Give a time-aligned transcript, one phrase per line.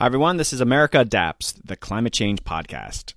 [0.00, 0.38] Hi, everyone.
[0.38, 3.12] This is America Adapts, the climate change podcast.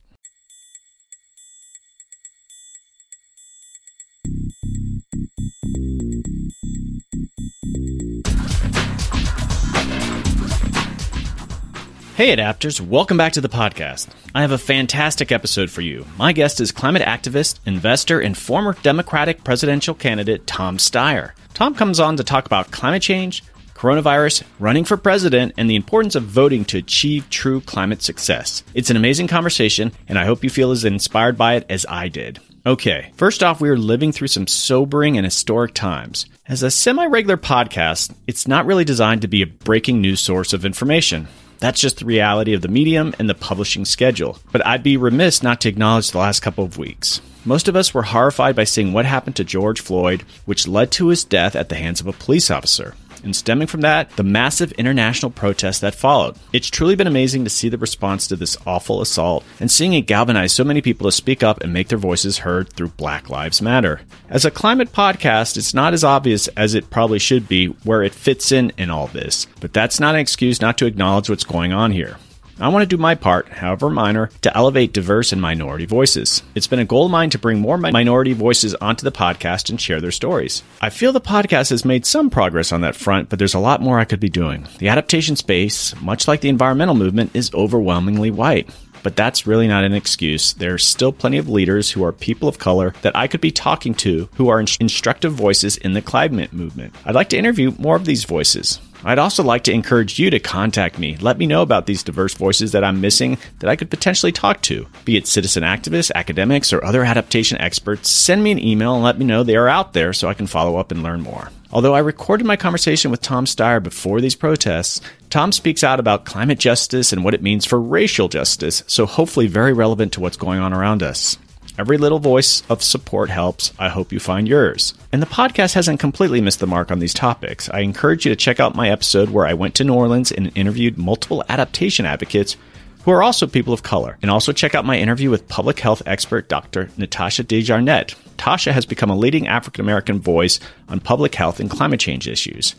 [12.18, 14.10] Hey, adapters, welcome back to the podcast.
[14.36, 16.06] I have a fantastic episode for you.
[16.18, 21.32] My guest is climate activist, investor, and former Democratic presidential candidate Tom Steyer.
[21.54, 23.42] Tom comes on to talk about climate change,
[23.84, 28.64] coronavirus, running for president, and the importance of voting to achieve true climate success.
[28.74, 32.08] It's an amazing conversation, and I hope you feel as inspired by it as I
[32.08, 32.40] did.
[32.66, 36.26] Okay, first off, we are living through some sobering and historic times.
[36.48, 40.54] As a semi regular podcast, it's not really designed to be a breaking news source
[40.54, 41.28] of information.
[41.60, 44.40] That's just the reality of the medium and the publishing schedule.
[44.54, 47.20] But I'd be remiss not to acknowledge the last couple of weeks.
[47.44, 51.10] Most of us were horrified by seeing what happened to George Floyd, which led to
[51.10, 54.72] his death at the hands of a police officer and stemming from that, the massive
[54.74, 56.36] international protest that followed.
[56.52, 60.02] It's truly been amazing to see the response to this awful assault and seeing it
[60.02, 63.62] galvanize so many people to speak up and make their voices heard through Black Lives
[63.62, 64.02] Matter.
[64.30, 68.14] As a climate podcast, it's not as obvious as it probably should be where it
[68.14, 71.74] fits in in all this, but that's not an excuse not to acknowledge what's going
[71.74, 72.18] on here.
[72.60, 76.44] I want to do my part, however minor, to elevate diverse and minority voices.
[76.54, 79.82] It's been a goal of mine to bring more minority voices onto the podcast and
[79.82, 80.62] share their stories.
[80.80, 83.82] I feel the podcast has made some progress on that front, but there's a lot
[83.82, 84.68] more I could be doing.
[84.78, 88.70] The adaptation space, much like the environmental movement, is overwhelmingly white.
[89.02, 90.54] But that's really not an excuse.
[90.54, 93.52] There are still plenty of leaders who are people of color that I could be
[93.52, 96.96] talking to who are instructive voices in the climate movement.
[97.04, 98.80] I'd like to interview more of these voices.
[99.06, 101.18] I'd also like to encourage you to contact me.
[101.18, 104.62] Let me know about these diverse voices that I'm missing that I could potentially talk
[104.64, 108.10] to, be it citizen activists, academics, or other adaptation experts.
[108.10, 110.48] Send me an email and let me know they are out there so I can
[110.48, 111.50] follow up and learn more.
[111.72, 116.24] Although I recorded my conversation with Tom Steyer before these protests, Tom speaks out about
[116.24, 120.38] climate justice and what it means for racial justice, so hopefully very relevant to what's
[120.38, 121.36] going on around us.
[121.76, 123.74] Every little voice of support helps.
[123.80, 124.94] I hope you find yours.
[125.12, 127.68] And the podcast hasn't completely missed the mark on these topics.
[127.70, 130.56] I encourage you to check out my episode where I went to New Orleans and
[130.56, 132.58] interviewed multiple adaptation advocates
[133.04, 134.20] who are also people of color.
[134.22, 136.90] And also check out my interview with public health expert Dr.
[136.96, 138.16] Natasha DeJarnett.
[138.38, 142.76] Tasha has become a leading African American voice on public health and climate change issues.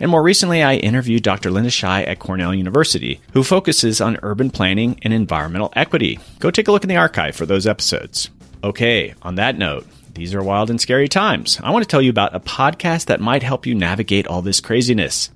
[0.00, 1.50] And more recently, I interviewed Dr.
[1.50, 6.20] Linda Shi at Cornell University, who focuses on urban planning and environmental equity.
[6.38, 8.30] Go take a look in the archive for those episodes.
[8.62, 11.60] Okay, on that note, these are wild and scary times.
[11.62, 14.60] I want to tell you about a podcast that might help you navigate all this
[14.60, 15.30] craziness.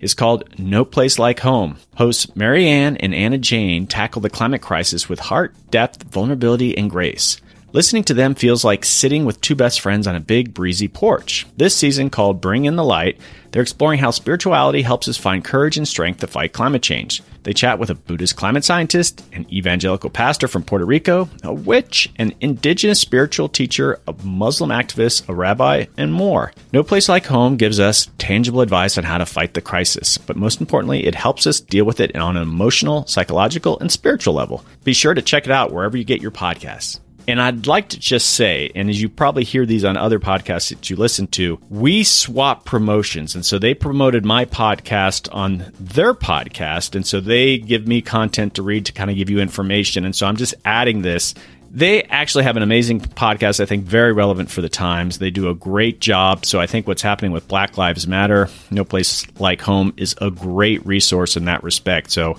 [0.00, 1.76] It's called No Place Like Home.
[1.96, 6.90] Hosts Mary Marianne and Anna Jane tackle the climate crisis with heart, depth, vulnerability, and
[6.90, 7.40] grace.
[7.72, 11.46] Listening to them feels like sitting with two best friends on a big, breezy porch.
[11.56, 13.18] This season, called Bring in the Light,
[13.52, 17.22] they're exploring how spirituality helps us find courage and strength to fight climate change.
[17.42, 22.10] They chat with a Buddhist climate scientist, an evangelical pastor from Puerto Rico, a witch,
[22.16, 26.52] an indigenous spiritual teacher, a Muslim activist, a rabbi, and more.
[26.72, 30.36] No Place Like Home gives us tangible advice on how to fight the crisis, but
[30.36, 34.64] most importantly, it helps us deal with it on an emotional, psychological, and spiritual level.
[34.84, 37.00] Be sure to check it out wherever you get your podcasts.
[37.28, 40.70] And I'd like to just say, and as you probably hear these on other podcasts
[40.70, 43.34] that you listen to, we swap promotions.
[43.34, 46.94] And so they promoted my podcast on their podcast.
[46.96, 50.04] And so they give me content to read to kind of give you information.
[50.04, 51.34] And so I'm just adding this.
[51.70, 55.18] They actually have an amazing podcast, I think, very relevant for the times.
[55.18, 56.44] They do a great job.
[56.44, 60.30] So I think what's happening with Black Lives Matter, No Place Like Home, is a
[60.30, 62.10] great resource in that respect.
[62.10, 62.36] So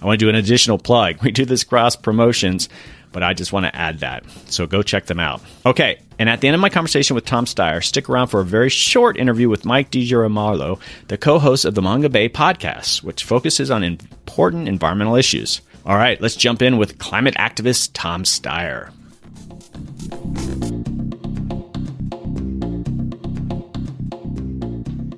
[0.00, 1.16] I want to do an additional plug.
[1.22, 2.68] We do this cross promotions
[3.12, 4.24] but I just want to add that.
[4.46, 5.42] So go check them out.
[5.64, 8.44] Okay, and at the end of my conversation with Tom Steyer, stick around for a
[8.44, 13.82] very short interview with Mike DiGirolamo, the co-host of the Mongabay podcast, which focuses on
[13.82, 15.60] important environmental issues.
[15.84, 18.92] All right, let's jump in with climate activist Tom Steyer.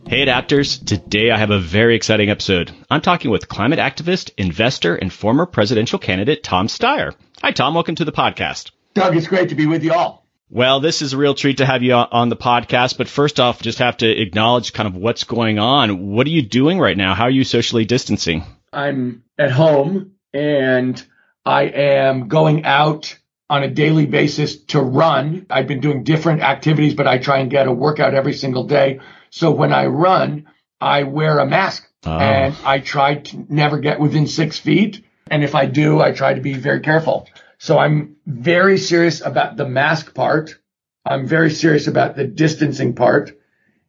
[0.06, 2.70] Hey adapters, today I have a very exciting episode.
[2.88, 7.14] I'm talking with climate activist, investor, and former presidential candidate Tom Steyer.
[7.44, 8.70] Hi Tom, welcome to the podcast.
[8.94, 10.26] Doug, it's great to be with you all.
[10.48, 13.60] Well, this is a real treat to have you on the podcast, but first off,
[13.60, 16.10] just have to acknowledge kind of what's going on.
[16.12, 17.12] What are you doing right now?
[17.12, 18.44] How are you socially distancing?
[18.72, 21.04] I'm at home and
[21.44, 23.14] I am going out
[23.50, 25.44] on a daily basis to run.
[25.50, 29.00] I've been doing different activities, but I try and get a workout every single day
[29.28, 30.46] so when I run,
[30.80, 32.10] I wear a mask oh.
[32.10, 35.04] and I try to never get within six feet.
[35.30, 37.28] And if I do, I try to be very careful.
[37.58, 40.58] So I'm very serious about the mask part.
[41.04, 43.32] I'm very serious about the distancing part.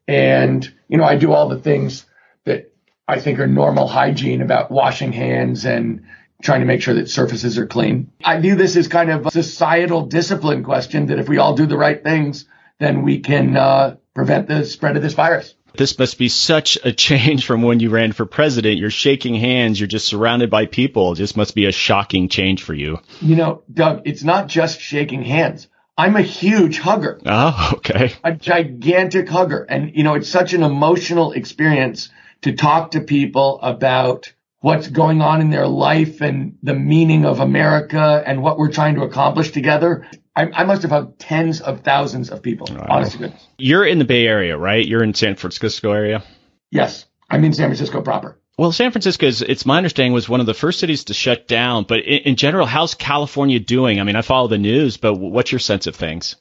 [0.07, 2.05] And, you know, I do all the things
[2.45, 2.71] that
[3.07, 6.03] I think are normal hygiene about washing hands and
[6.41, 8.11] trying to make sure that surfaces are clean.
[8.23, 11.65] I view this as kind of a societal discipline question that if we all do
[11.65, 12.45] the right things,
[12.79, 15.55] then we can uh, prevent the spread of this virus.
[15.77, 18.77] This must be such a change from when you ran for president.
[18.77, 19.79] You're shaking hands.
[19.79, 21.15] You're just surrounded by people.
[21.15, 22.99] This must be a shocking change for you.
[23.21, 25.67] You know, Doug, it's not just shaking hands.
[25.97, 27.19] I'm a huge hugger.
[27.25, 28.13] Oh, okay.
[28.23, 29.63] A gigantic hugger.
[29.63, 32.09] And, you know, it's such an emotional experience
[32.41, 37.39] to talk to people about what's going on in their life and the meaning of
[37.39, 40.07] America and what we're trying to accomplish together.
[40.35, 42.85] I, I must have hugged tens of thousands of people, wow.
[42.89, 43.47] honest goodness.
[43.57, 44.85] You're in the Bay Area, right?
[44.85, 46.23] You're in San Francisco area?
[46.71, 47.05] Yes.
[47.29, 48.37] I'm in San Francisco proper.
[48.57, 51.47] Well, San Francisco is, it's my understanding, was one of the first cities to shut
[51.47, 51.85] down.
[51.85, 53.99] But in, in general, how's California doing?
[53.99, 56.35] I mean, I follow the news, but what's your sense of things?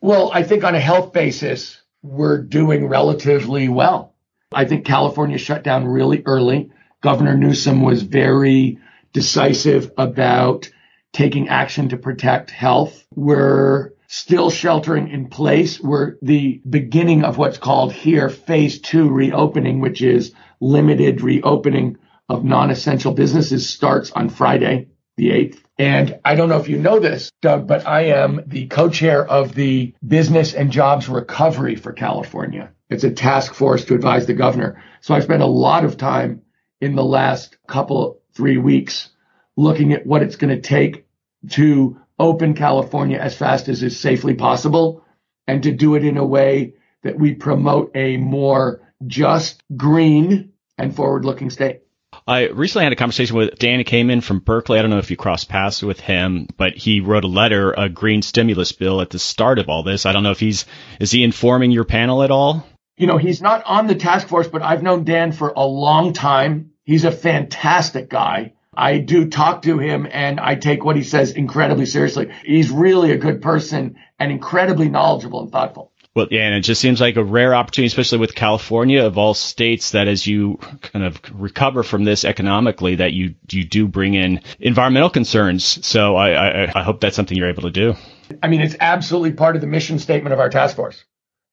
[0.00, 4.14] Well, I think on a health basis, we're doing relatively well.
[4.52, 6.70] I think California shut down really early.
[7.02, 8.78] Governor Newsom was very
[9.12, 10.70] decisive about
[11.12, 13.04] taking action to protect health.
[13.14, 15.80] We're still sheltering in place.
[15.80, 21.96] We're the beginning of what's called here phase two reopening, which is limited reopening
[22.28, 25.58] of non-essential businesses starts on Friday, the 8th.
[25.78, 29.54] And I don't know if you know this, Doug, but I am the co-chair of
[29.54, 32.72] the Business and Jobs Recovery for California.
[32.88, 34.82] It's a task force to advise the governor.
[35.00, 36.42] So I spent a lot of time
[36.80, 39.10] in the last couple, three weeks
[39.56, 41.06] looking at what it's going to take
[41.50, 45.04] to open California as fast as is safely possible
[45.46, 50.94] and to do it in a way that we promote a more just, green, and
[50.94, 51.80] forward looking state.
[52.26, 54.78] I recently had a conversation with Danny Kammen from Berkeley.
[54.78, 57.88] I don't know if you crossed paths with him, but he wrote a letter, a
[57.88, 60.06] green stimulus bill at the start of all this.
[60.06, 60.66] I don't know if he's,
[60.98, 62.66] is he informing your panel at all?
[62.96, 66.12] You know, he's not on the task force, but I've known Dan for a long
[66.12, 66.72] time.
[66.84, 68.52] He's a fantastic guy.
[68.80, 72.32] I do talk to him and I take what he says incredibly seriously.
[72.44, 75.92] He's really a good person and incredibly knowledgeable and thoughtful.
[76.14, 79.34] Well, yeah, and it just seems like a rare opportunity, especially with California of all
[79.34, 84.14] states, that as you kind of recover from this economically, that you you do bring
[84.14, 85.86] in environmental concerns.
[85.86, 87.94] So I, I, I hope that's something you're able to do.
[88.42, 91.04] I mean, it's absolutely part of the mission statement of our task force.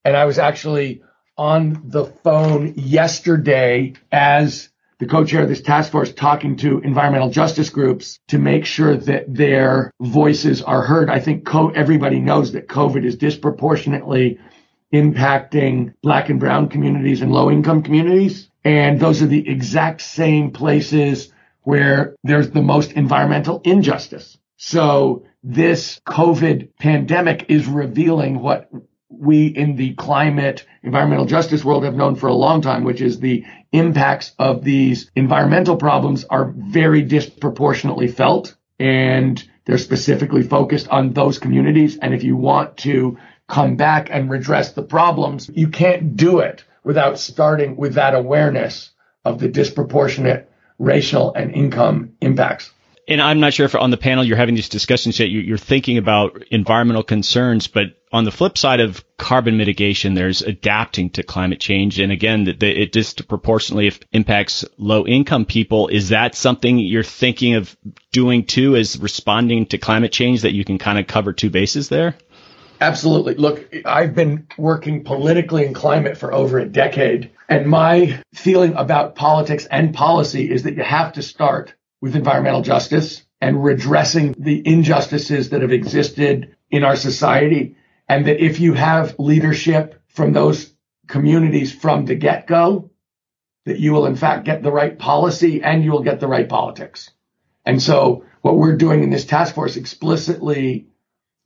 [0.04, 1.04] And I was actually
[1.38, 7.70] on the phone yesterday as the co-chair of this task force talking to environmental justice
[7.70, 11.10] groups to make sure that their voices are heard.
[11.10, 14.40] I think co- everybody knows that COVID is disproportionately
[14.94, 18.50] impacting black and brown communities and low income communities.
[18.64, 24.38] And those are the exact same places where there's the most environmental injustice.
[24.58, 28.70] So this COVID pandemic is revealing what
[29.10, 33.20] we in the climate environmental justice world have known for a long time, which is
[33.20, 41.14] the impacts of these environmental problems are very disproportionately felt and they're specifically focused on
[41.14, 41.98] those communities.
[41.98, 43.18] And if you want to
[43.48, 48.92] come back and redress the problems, you can't do it without starting with that awareness
[49.26, 50.50] of the disproportionate
[50.80, 52.72] racial and income impacts
[53.08, 55.98] and I'm not sure if on the panel you're having these discussions yet, you're thinking
[55.98, 61.60] about environmental concerns, but on the flip side of carbon mitigation, there's adapting to climate
[61.60, 62.00] change.
[62.00, 65.88] And again, it disproportionately impacts low income people.
[65.90, 67.76] Is that something you're thinking of
[68.12, 71.90] doing too, as responding to climate change that you can kind of cover two bases
[71.90, 72.16] there?
[72.80, 73.34] Absolutely.
[73.34, 77.32] Look, I've been working politically in climate for over a decade.
[77.50, 82.62] And my feeling about politics and policy is that you have to start with environmental
[82.62, 87.76] justice and redressing the injustices that have existed in our society.
[88.10, 90.74] And that if you have leadership from those
[91.08, 92.92] communities from the get go,
[93.66, 96.48] that you will in fact get the right policy and you will get the right
[96.48, 97.12] politics.
[97.66, 100.88] And so what we're doing in this task force explicitly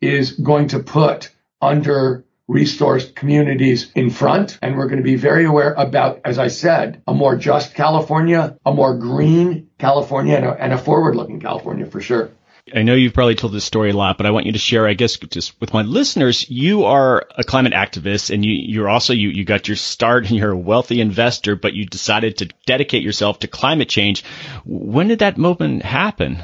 [0.02, 1.32] is going to put
[1.62, 4.60] under resourced communities in front.
[4.62, 8.58] And we're going to be very aware about, as I said, a more just California,
[8.66, 12.32] a more green California, and a, and a forward looking California for sure.
[12.74, 14.88] I know you've probably told this story a lot, but I want you to share,
[14.88, 16.50] I guess, just with my listeners.
[16.50, 20.38] You are a climate activist and you, you're also, you, you got your start and
[20.38, 24.24] you're a wealthy investor, but you decided to dedicate yourself to climate change.
[24.64, 26.44] When did that moment happen?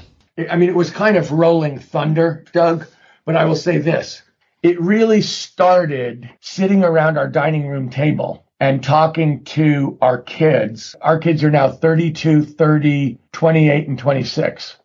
[0.50, 2.88] I mean, it was kind of rolling thunder, Doug,
[3.24, 4.24] but I will say this
[4.64, 10.96] it really started sitting around our dining room table and talking to our kids.
[11.02, 14.78] Our kids are now 32, 30, 28, and 26.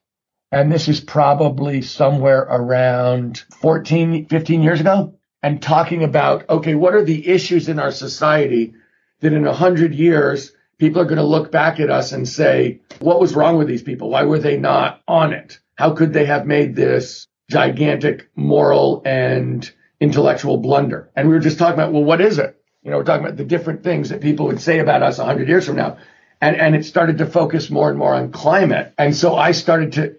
[0.51, 5.15] And this is probably somewhere around 14, 15 years ago.
[5.43, 8.75] And talking about, okay, what are the issues in our society
[9.21, 12.81] that in a hundred years people are going to look back at us and say,
[13.01, 14.11] what was wrong with these people?
[14.11, 15.59] Why were they not on it?
[15.75, 19.69] How could they have made this gigantic moral and
[20.01, 21.11] intellectual blunder?
[21.17, 22.62] And we were just talking about, well, what is it?
[22.83, 25.49] You know, we're talking about the different things that people would say about us 100
[25.49, 25.99] years from now.
[26.41, 28.93] And, and it started to focus more and more on climate.
[28.99, 30.17] And so I started to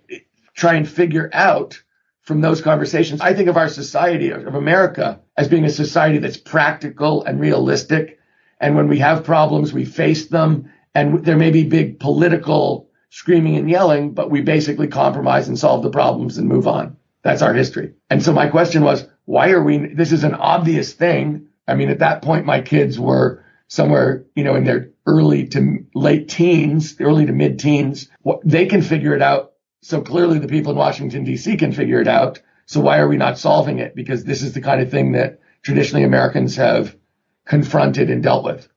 [0.55, 1.81] try and figure out
[2.21, 3.19] from those conversations.
[3.19, 8.19] I think of our society of America as being a society that's practical and realistic.
[8.61, 10.71] And when we have problems, we face them.
[10.95, 15.83] And there may be big political screaming and yelling, but we basically compromise and solve
[15.83, 16.95] the problems and move on.
[17.23, 17.93] That's our history.
[18.09, 21.49] And so my question was, why are we, this is an obvious thing.
[21.67, 25.85] I mean, at that point, my kids were somewhere, you know, in their early to
[25.95, 28.09] late teens, early to mid teens.
[28.43, 29.53] They can figure it out
[29.83, 31.57] so clearly the people in Washington, D.C.
[31.57, 32.39] can figure it out.
[32.65, 33.95] So why are we not solving it?
[33.95, 36.95] Because this is the kind of thing that traditionally Americans have
[37.45, 38.69] confronted and dealt with.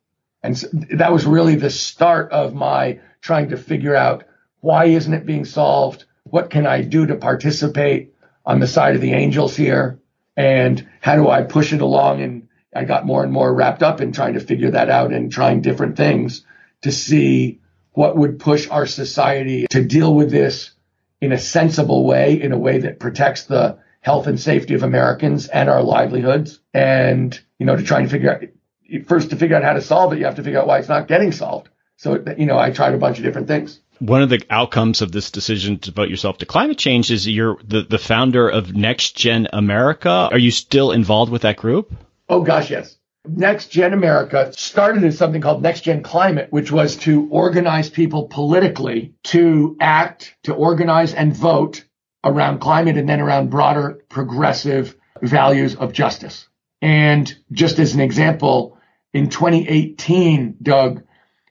[0.42, 4.24] And so that was really the start of my trying to figure out
[4.60, 6.04] why isn't it being solved?
[6.24, 8.12] What can I do to participate
[8.44, 10.00] on the side of the angels here?
[10.36, 12.20] And how do I push it along?
[12.20, 12.45] And
[12.76, 15.62] I got more and more wrapped up in trying to figure that out and trying
[15.62, 16.44] different things
[16.82, 17.60] to see
[17.92, 20.72] what would push our society to deal with this
[21.20, 25.48] in a sensible way, in a way that protects the health and safety of Americans
[25.48, 26.60] and our livelihoods.
[26.74, 30.12] And, you know, to try and figure out, first to figure out how to solve
[30.12, 31.70] it, you have to figure out why it's not getting solved.
[31.96, 33.80] So, you know, I tried a bunch of different things.
[33.98, 37.56] One of the outcomes of this decision to devote yourself to climate change is you're
[37.64, 40.10] the, the founder of Next Gen America.
[40.10, 41.94] Are you still involved with that group?
[42.28, 42.96] Oh, gosh, yes.
[43.28, 48.28] Next Gen America started as something called Next Gen Climate, which was to organize people
[48.28, 51.84] politically to act, to organize and vote
[52.24, 56.48] around climate and then around broader progressive values of justice.
[56.82, 58.78] And just as an example,
[59.12, 61.02] in 2018, Doug,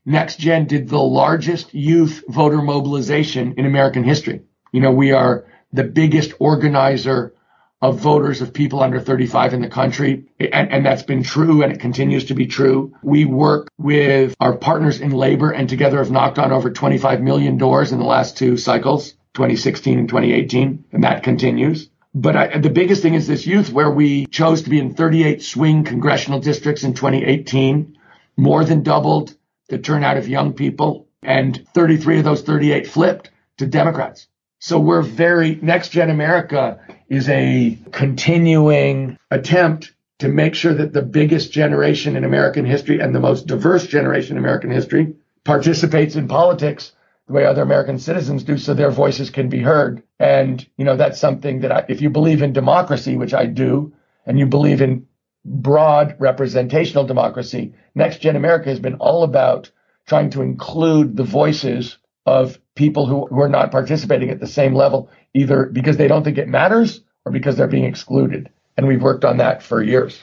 [0.06, 4.42] Next Gen did the largest youth voter mobilization in American history.
[4.72, 7.35] You know, we are the biggest organizer
[7.82, 10.26] of voters of people under 35 in the country.
[10.40, 12.94] And, and, that's been true and it continues to be true.
[13.04, 17.58] We work with our partners in labor and together have knocked on over 25 million
[17.58, 20.86] doors in the last two cycles, 2016 and 2018.
[20.94, 21.90] And that continues.
[22.14, 25.44] But I, the biggest thing is this youth where we chose to be in 38
[25.44, 27.98] swing congressional districts in 2018,
[28.38, 29.36] more than doubled
[29.68, 34.28] the turnout of young people and 33 of those 38 flipped to Democrats.
[34.66, 41.04] So we're very, Next Gen America is a continuing attempt to make sure that the
[41.04, 46.28] biggest generation in American history and the most diverse generation in American history participates in
[46.28, 46.94] politics
[47.28, 50.02] the way other American citizens do so their voices can be heard.
[50.18, 53.94] And, you know, that's something that I, if you believe in democracy, which I do,
[54.26, 55.06] and you believe in
[55.46, 59.70] broad representational democracy, Next Gen America has been all about
[60.08, 64.76] trying to include the voices of people who, who are not participating at the same
[64.76, 68.50] level, either because they don't think it matters or because they're being excluded.
[68.78, 70.22] And we've worked on that for years.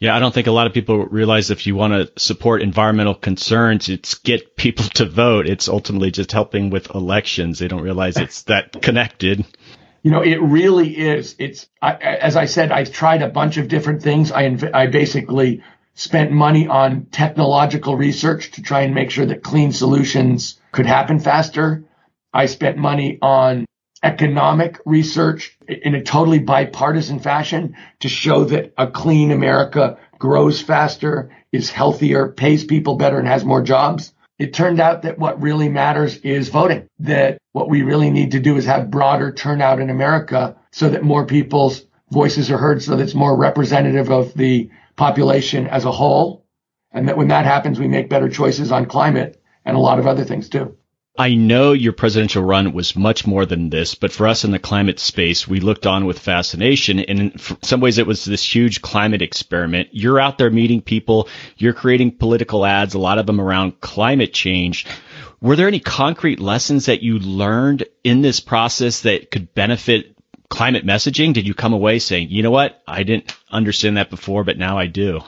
[0.00, 3.14] Yeah, I don't think a lot of people realize if you want to support environmental
[3.14, 5.48] concerns, it's get people to vote.
[5.48, 7.58] It's ultimately just helping with elections.
[7.58, 9.46] They don't realize it's that connected.
[10.02, 11.34] You know, it really is.
[11.38, 14.30] It's I, as I said, I've tried a bunch of different things.
[14.30, 15.62] I inv- I basically
[15.94, 21.20] spent money on technological research to try and make sure that clean solutions could happen
[21.20, 21.84] faster.
[22.34, 23.64] I spent money on
[24.02, 31.30] economic research in a totally bipartisan fashion to show that a clean America grows faster,
[31.52, 34.12] is healthier, pays people better, and has more jobs.
[34.38, 38.40] It turned out that what really matters is voting, that what we really need to
[38.40, 42.96] do is have broader turnout in America so that more people's voices are heard, so
[42.96, 46.44] that it's more representative of the population as a whole.
[46.90, 50.06] And that when that happens, we make better choices on climate and a lot of
[50.06, 50.76] other things too.
[51.16, 54.58] I know your presidential run was much more than this, but for us in the
[54.58, 56.98] climate space, we looked on with fascination.
[56.98, 59.90] And in some ways, it was this huge climate experiment.
[59.92, 64.34] You're out there meeting people, you're creating political ads, a lot of them around climate
[64.34, 64.86] change.
[65.40, 70.16] Were there any concrete lessons that you learned in this process that could benefit
[70.48, 71.32] climate messaging?
[71.32, 72.82] Did you come away saying, you know what?
[72.88, 75.20] I didn't understand that before, but now I do?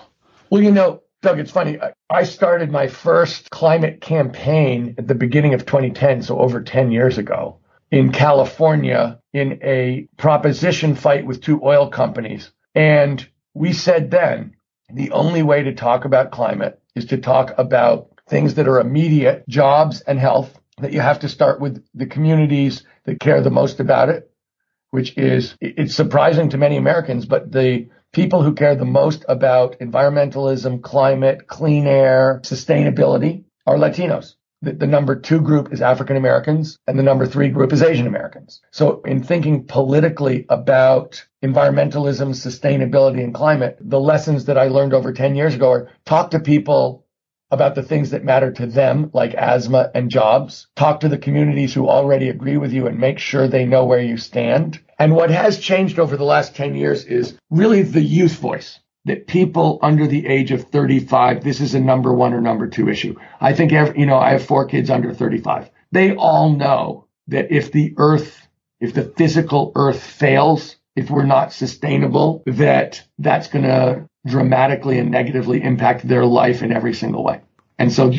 [0.50, 1.76] Well, you know, Doug, it's funny.
[2.08, 7.18] I started my first climate campaign at the beginning of 2010, so over 10 years
[7.18, 7.58] ago,
[7.90, 12.52] in California in a proposition fight with two oil companies.
[12.76, 14.54] And we said then
[14.88, 19.48] the only way to talk about climate is to talk about things that are immediate,
[19.48, 23.80] jobs and health, that you have to start with the communities that care the most
[23.80, 24.30] about it,
[24.92, 29.78] which is, it's surprising to many Americans, but the people who care the most about
[29.78, 33.44] environmentalism, climate, clean air, sustainability.
[33.66, 34.34] are Latinos.
[34.62, 38.06] The, the number two group is African Americans and the number three group is Asian
[38.06, 38.62] Americans.
[38.70, 45.12] So in thinking politically about environmentalism, sustainability and climate, the lessons that I learned over
[45.12, 47.04] 10 years ago are talk to people
[47.50, 50.66] about the things that matter to them, like asthma and jobs.
[50.74, 54.00] Talk to the communities who already agree with you and make sure they know where
[54.00, 54.80] you stand.
[54.98, 59.26] And what has changed over the last 10 years is really the youth voice that
[59.26, 63.14] people under the age of 35, this is a number one or number two issue.
[63.40, 65.70] I think, every, you know, I have four kids under 35.
[65.92, 68.48] They all know that if the earth,
[68.80, 75.10] if the physical earth fails, if we're not sustainable, that that's going to dramatically and
[75.10, 77.40] negatively impact their life in every single way.
[77.78, 78.12] And so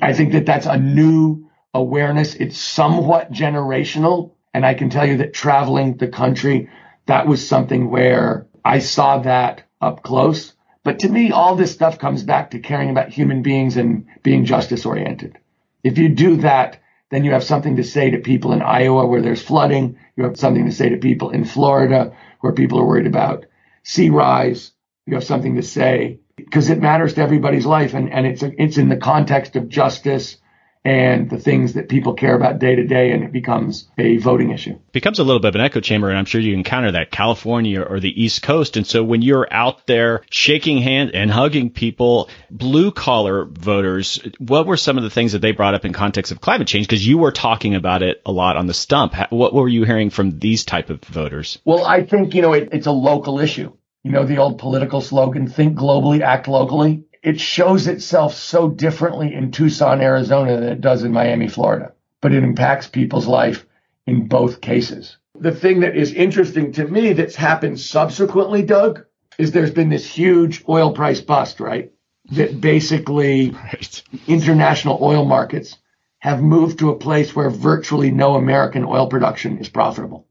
[0.00, 2.34] I think that that's a new awareness.
[2.34, 4.32] It's somewhat generational.
[4.54, 6.68] And I can tell you that traveling the country,
[7.06, 10.52] that was something where I saw that up close.
[10.84, 14.44] But to me, all this stuff comes back to caring about human beings and being
[14.44, 15.38] justice oriented.
[15.82, 16.80] If you do that,
[17.10, 19.98] then you have something to say to people in Iowa where there's flooding.
[20.16, 23.46] You have something to say to people in Florida where people are worried about
[23.82, 24.72] sea rise.
[25.06, 28.78] You have something to say because it matters to everybody's life and, and it's, it's
[28.78, 30.36] in the context of justice
[30.84, 34.50] and the things that people care about day to day, and it becomes a voting
[34.50, 34.78] issue.
[34.92, 37.80] becomes a little bit of an echo chamber, and I'm sure you encounter that California
[37.80, 38.76] or the East Coast.
[38.76, 44.66] And so when you're out there shaking hands and hugging people, blue collar voters, what
[44.66, 46.86] were some of the things that they brought up in context of climate change?
[46.86, 49.14] Because you were talking about it a lot on the stump.
[49.30, 51.58] What were you hearing from these type of voters?
[51.64, 53.72] Well, I think you know it, it's a local issue.
[54.02, 59.32] You know the old political slogan: "Think globally, act locally." It shows itself so differently
[59.32, 63.64] in Tucson, Arizona than it does in Miami, Florida, but it impacts people's life
[64.06, 65.18] in both cases.
[65.38, 69.04] The thing that is interesting to me that's happened subsequently, Doug,
[69.38, 71.92] is there's been this huge oil price bust, right?
[72.32, 74.02] That basically right.
[74.26, 75.78] international oil markets
[76.18, 80.26] have moved to a place where virtually no American oil production is profitable.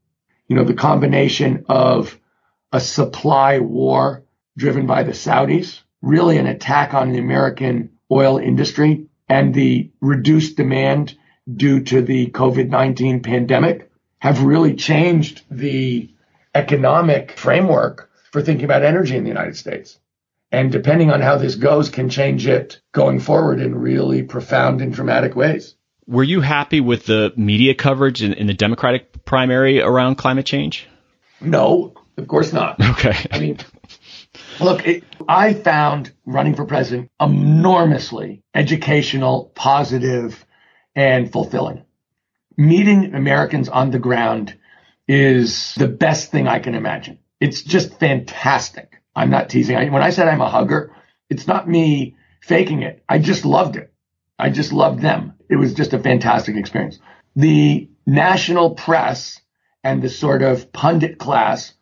[0.48, 2.18] You know, the combination of
[2.72, 4.24] a supply war
[4.56, 10.56] driven by the Saudis really an attack on the American oil industry and the reduced
[10.56, 11.16] demand
[11.52, 16.10] due to the COVID-19 pandemic have really changed the
[16.54, 19.98] economic framework for thinking about energy in the United States.
[20.50, 24.92] And depending on how this goes, can change it going forward in really profound and
[24.92, 25.74] dramatic ways.
[26.06, 30.86] Were you happy with the media coverage in, in the Democratic primary around climate change?
[31.40, 32.78] No, of course not.
[32.80, 33.16] Okay.
[33.32, 33.58] I mean,
[34.60, 40.44] Look, it, I found running for president enormously educational, positive,
[40.94, 41.84] and fulfilling.
[42.56, 44.56] Meeting Americans on the ground
[45.08, 47.18] is the best thing I can imagine.
[47.40, 49.02] It's just fantastic.
[49.16, 49.76] I'm not teasing.
[49.76, 50.94] I, when I said I'm a hugger,
[51.28, 53.02] it's not me faking it.
[53.08, 53.92] I just loved it.
[54.38, 55.34] I just loved them.
[55.48, 56.98] It was just a fantastic experience.
[57.36, 59.40] The national press
[59.84, 61.74] and the sort of pundit class,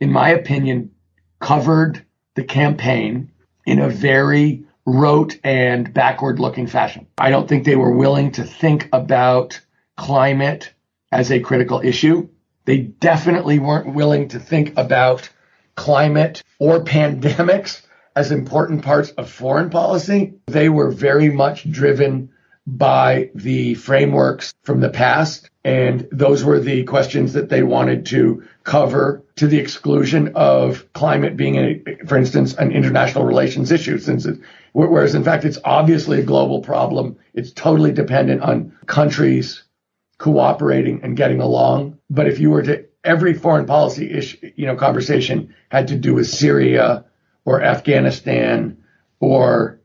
[0.00, 0.92] in my opinion,
[1.40, 2.05] covered
[2.36, 3.32] the campaign
[3.66, 7.06] in a very rote and backward looking fashion.
[7.18, 9.60] I don't think they were willing to think about
[9.96, 10.72] climate
[11.10, 12.28] as a critical issue.
[12.64, 15.28] They definitely weren't willing to think about
[15.74, 17.82] climate or pandemics
[18.14, 20.34] as important parts of foreign policy.
[20.46, 22.30] They were very much driven
[22.66, 25.50] by the frameworks from the past.
[25.64, 31.36] And those were the questions that they wanted to cover to the exclusion of climate
[31.36, 34.38] being, a, for instance, an international relations issue, since it,
[34.72, 37.18] whereas in fact, it's obviously a global problem.
[37.34, 39.62] It's totally dependent on countries
[40.18, 41.98] cooperating and getting along.
[42.08, 46.14] But if you were to, every foreign policy issue, you know, conversation had to do
[46.14, 47.04] with Syria
[47.44, 48.78] or Afghanistan
[49.20, 49.80] or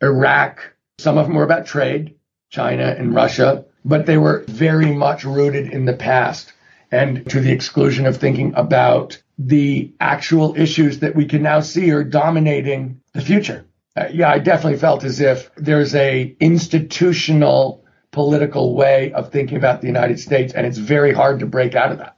[0.00, 0.74] Iraq.
[0.98, 2.14] Some of them were about trade.
[2.52, 6.51] China and Russia, but they were very much rooted in the past
[6.92, 11.90] and to the exclusion of thinking about the actual issues that we can now see
[11.90, 13.64] are dominating the future.
[13.96, 19.80] Uh, yeah, I definitely felt as if there's a institutional political way of thinking about
[19.80, 22.16] the United States and it's very hard to break out of that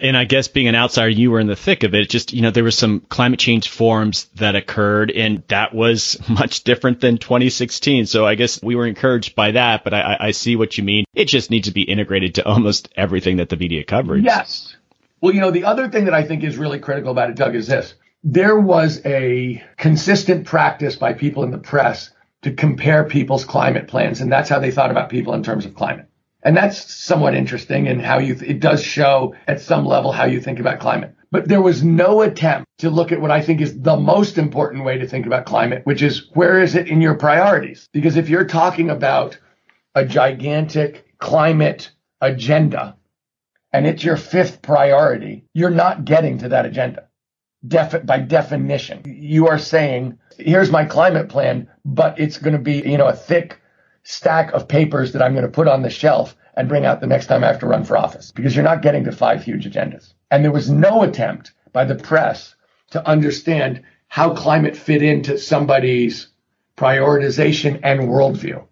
[0.00, 2.08] and I guess being an outsider, you were in the thick of it.
[2.08, 6.64] Just, you know, there were some climate change forums that occurred and that was much
[6.64, 8.06] different than 2016.
[8.06, 11.04] So I guess we were encouraged by that, but I, I see what you mean.
[11.14, 14.22] It just needs to be integrated to almost everything that the media covers.
[14.22, 14.76] Yes.
[15.20, 17.54] Well, you know, the other thing that I think is really critical about it, Doug,
[17.54, 17.94] is this.
[18.24, 22.10] There was a consistent practice by people in the press
[22.42, 24.20] to compare people's climate plans.
[24.20, 26.09] And that's how they thought about people in terms of climate.
[26.42, 30.24] And that's somewhat interesting and how you, th- it does show at some level how
[30.24, 31.14] you think about climate.
[31.30, 34.84] But there was no attempt to look at what I think is the most important
[34.84, 37.88] way to think about climate, which is where is it in your priorities?
[37.92, 39.38] Because if you're talking about
[39.94, 42.96] a gigantic climate agenda
[43.72, 47.06] and it's your fifth priority, you're not getting to that agenda.
[47.66, 52.78] Defi- by definition, you are saying, here's my climate plan, but it's going to be,
[52.78, 53.59] you know, a thick
[54.02, 57.06] stack of papers that I'm going to put on the shelf and bring out the
[57.06, 59.66] next time I have to run for office because you're not getting to five huge
[59.66, 60.14] agendas.
[60.30, 62.54] And there was no attempt by the press
[62.90, 66.28] to understand how climate fit into somebody's
[66.76, 68.66] prioritization and worldview.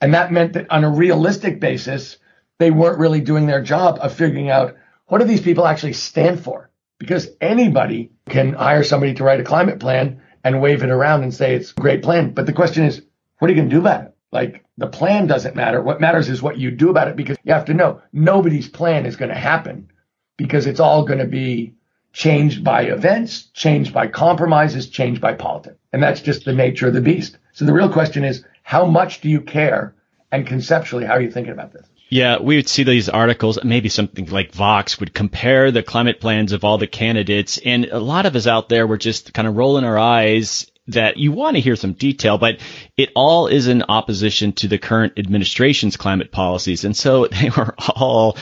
[0.00, 2.18] And that meant that on a realistic basis,
[2.58, 6.42] they weren't really doing their job of figuring out what do these people actually stand
[6.42, 6.70] for?
[6.98, 11.34] Because anybody can hire somebody to write a climate plan and wave it around and
[11.34, 12.32] say it's a great plan.
[12.32, 13.02] But the question is,
[13.38, 14.11] what are you going to do about it?
[14.32, 15.82] Like the plan doesn't matter.
[15.82, 19.06] What matters is what you do about it because you have to know nobody's plan
[19.06, 19.90] is going to happen
[20.38, 21.74] because it's all going to be
[22.12, 25.76] changed by events, changed by compromises, changed by politics.
[25.92, 27.38] And that's just the nature of the beast.
[27.52, 29.94] So the real question is, how much do you care?
[30.30, 31.86] And conceptually, how are you thinking about this?
[32.08, 36.52] Yeah, we would see these articles, maybe something like Vox would compare the climate plans
[36.52, 37.58] of all the candidates.
[37.64, 41.16] And a lot of us out there were just kind of rolling our eyes that
[41.16, 42.58] you want to hear some detail, but
[42.96, 46.84] it all is in opposition to the current administration's climate policies.
[46.84, 48.36] And so they were all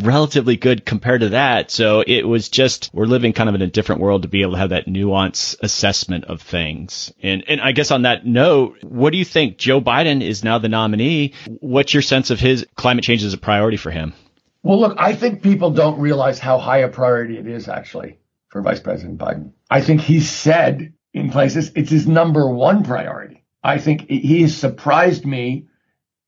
[0.00, 1.70] relatively good compared to that.
[1.70, 4.52] So it was just, we're living kind of in a different world to be able
[4.52, 7.12] to have that nuance assessment of things.
[7.22, 9.58] And, and I guess on that note, what do you think?
[9.58, 11.34] Joe Biden is now the nominee.
[11.46, 14.14] What's your sense of his climate change as a priority for him?
[14.62, 18.62] Well, look, I think people don't realize how high a priority it is actually for
[18.62, 19.52] Vice President Biden.
[19.70, 21.72] I think he said in places.
[21.74, 23.44] It's his number one priority.
[23.62, 25.66] I think he has surprised me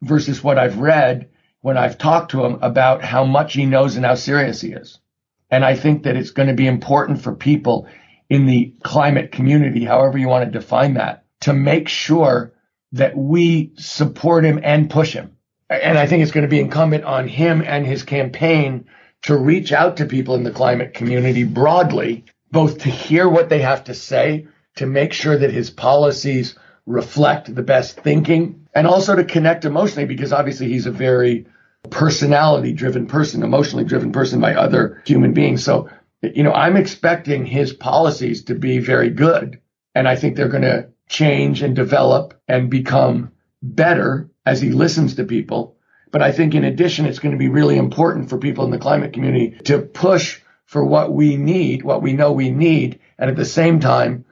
[0.03, 4.05] versus what I've read when I've talked to him about how much he knows and
[4.05, 4.99] how serious he is.
[5.51, 7.87] And I think that it's going to be important for people
[8.29, 12.53] in the climate community, however you want to define that, to make sure
[12.93, 15.37] that we support him and push him.
[15.69, 18.87] And I think it's going to be incumbent on him and his campaign
[19.23, 23.61] to reach out to people in the climate community broadly, both to hear what they
[23.61, 24.47] have to say
[24.81, 26.55] to make sure that his policies
[26.87, 31.47] reflect the best thinking and also to connect emotionally because obviously he's a very
[31.91, 35.63] personality driven person, emotionally driven person by other human beings.
[35.63, 35.91] So,
[36.23, 39.61] you know, I'm expecting his policies to be very good.
[39.95, 45.17] And I think they're going to change and develop and become better as he listens
[45.17, 45.77] to people.
[46.11, 48.79] But I think in addition, it's going to be really important for people in the
[48.79, 53.01] climate community to push for what we need, what we know we need.
[53.19, 54.25] And at the same time,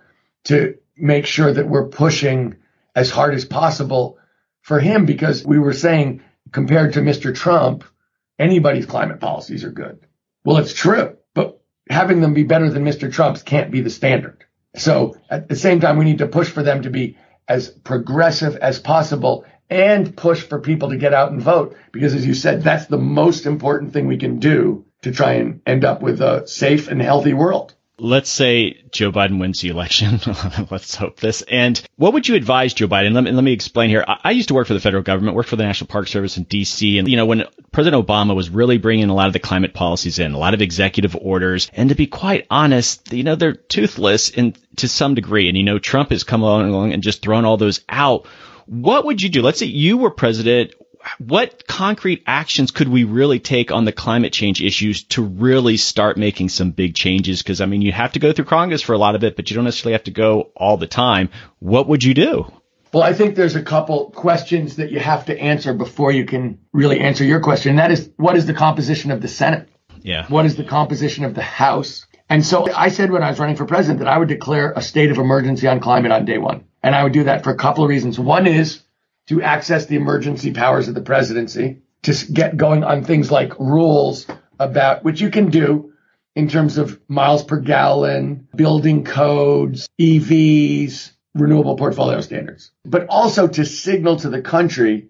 [0.44, 2.56] to make sure that we're pushing
[2.94, 4.18] as hard as possible
[4.62, 6.22] for him because we were saying
[6.52, 7.34] compared to Mr.
[7.34, 7.84] Trump,
[8.38, 10.00] anybody's climate policies are good.
[10.44, 13.12] Well, it's true, but having them be better than Mr.
[13.12, 14.44] Trump's can't be the standard.
[14.76, 18.56] So at the same time, we need to push for them to be as progressive
[18.56, 22.62] as possible and push for people to get out and vote because as you said,
[22.62, 26.46] that's the most important thing we can do to try and end up with a
[26.46, 30.20] safe and healthy world let's say Joe Biden wins the election.
[30.70, 31.42] let's hope this.
[31.42, 33.12] And what would you advise Joe Biden?
[33.12, 34.04] Let me, let me explain here.
[34.06, 36.36] I, I, used to work for the federal government, worked for the National Park Service
[36.36, 36.98] in DC.
[36.98, 40.18] And, you know, when President Obama was really bringing a lot of the climate policies
[40.18, 44.30] in, a lot of executive orders, and to be quite honest, you know, they're toothless
[44.30, 45.48] in, to some degree.
[45.48, 48.26] And, you know, Trump has come along and just thrown all those out.
[48.66, 49.42] What would you do?
[49.42, 50.74] Let's say you were president
[51.18, 56.16] what concrete actions could we really take on the climate change issues to really start
[56.16, 57.42] making some big changes?
[57.42, 59.50] Because I mean, you have to go through Congress for a lot of it, but
[59.50, 61.30] you don't necessarily have to go all the time.
[61.58, 62.52] What would you do?
[62.92, 66.58] Well, I think there's a couple questions that you have to answer before you can
[66.72, 67.70] really answer your question.
[67.70, 69.68] And that is, what is the composition of the Senate?
[70.00, 70.26] Yeah.
[70.28, 72.06] What is the composition of the House?
[72.30, 74.82] And so I said when I was running for president that I would declare a
[74.82, 76.64] state of emergency on climate on day one.
[76.82, 78.18] And I would do that for a couple of reasons.
[78.18, 78.82] One is
[79.28, 84.26] to access the emergency powers of the presidency to get going on things like rules
[84.58, 85.92] about which you can do
[86.34, 93.64] in terms of miles per gallon, building codes, EVs, renewable portfolio standards, but also to
[93.64, 95.08] signal to the country,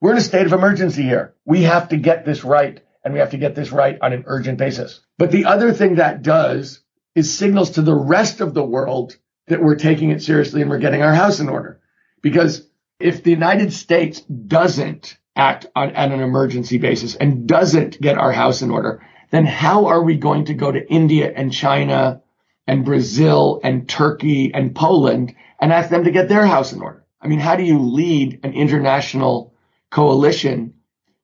[0.00, 1.34] we're in a state of emergency here.
[1.44, 4.24] We have to get this right and we have to get this right on an
[4.26, 5.00] urgent basis.
[5.18, 6.80] But the other thing that does
[7.14, 9.16] is signals to the rest of the world
[9.48, 11.80] that we're taking it seriously and we're getting our house in order
[12.22, 12.66] because
[13.02, 18.32] if the United States doesn't act on, on an emergency basis and doesn't get our
[18.32, 22.22] house in order, then how are we going to go to India and China
[22.66, 27.04] and Brazil and Turkey and Poland and ask them to get their house in order?
[27.20, 29.54] I mean, how do you lead an international
[29.90, 30.74] coalition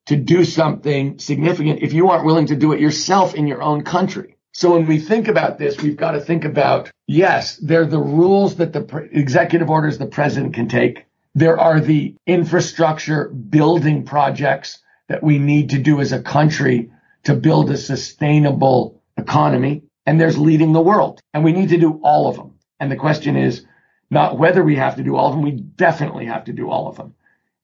[0.06, 3.82] to do something significant if you aren't willing to do it yourself in your own
[3.84, 4.36] country?
[4.52, 8.56] So when we think about this, we've got to think about, yes, they're the rules
[8.56, 11.04] that the pre- executive orders the president can take.
[11.34, 16.90] There are the infrastructure building projects that we need to do as a country
[17.24, 19.82] to build a sustainable economy.
[20.06, 21.20] And there's leading the world.
[21.34, 22.54] And we need to do all of them.
[22.80, 23.64] And the question is
[24.10, 25.42] not whether we have to do all of them.
[25.42, 27.14] We definitely have to do all of them.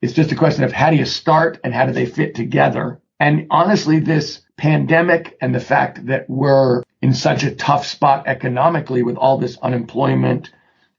[0.02, 3.00] It's just a question of how do you start and how do they fit together?
[3.18, 9.02] And honestly, this pandemic and the fact that we're in such a tough spot economically
[9.02, 10.50] with all this unemployment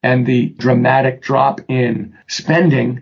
[0.06, 3.02] and the dramatic drop in spending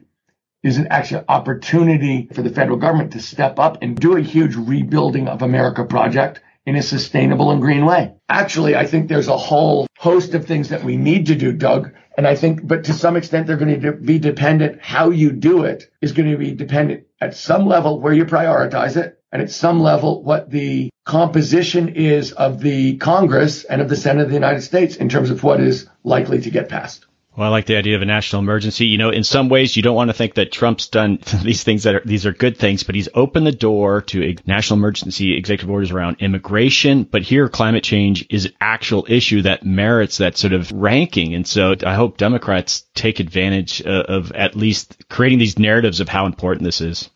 [0.63, 4.55] is an actual opportunity for the federal government to step up and do a huge
[4.55, 8.13] rebuilding of America project in a sustainable and green way.
[8.29, 11.91] Actually, I think there's a whole host of things that we need to do, Doug.
[12.17, 14.81] And I think, but to some extent, they're going to be dependent.
[14.81, 18.95] How you do it is going to be dependent at some level where you prioritize
[18.95, 23.95] it and at some level what the composition is of the Congress and of the
[23.95, 27.07] Senate of the United States in terms of what is likely to get passed.
[27.35, 28.85] Well, I like the idea of a national emergency.
[28.85, 31.81] You know, in some ways, you don't want to think that Trump's done these things
[31.81, 35.35] that are, these are good things, but he's opened the door to a national emergency
[35.35, 37.01] executive orders around immigration.
[37.01, 41.33] But here, climate change is an actual issue that merits that sort of ranking.
[41.33, 46.09] And so I hope Democrats take advantage of, of at least creating these narratives of
[46.09, 47.09] how important this is.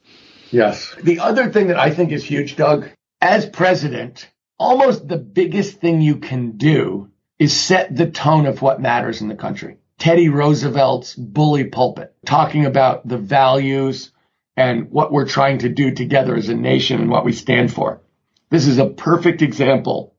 [0.52, 0.96] Yes.
[1.02, 2.90] The other thing that I think is huge, Doug,
[3.22, 8.82] as president, almost the biggest thing you can do is set the tone of what
[8.82, 9.78] matters in the country.
[10.00, 14.12] Teddy Roosevelt's bully pulpit, talking about the values
[14.56, 18.02] and what we're trying to do together as a nation and what we stand for.
[18.50, 20.16] This is a perfect example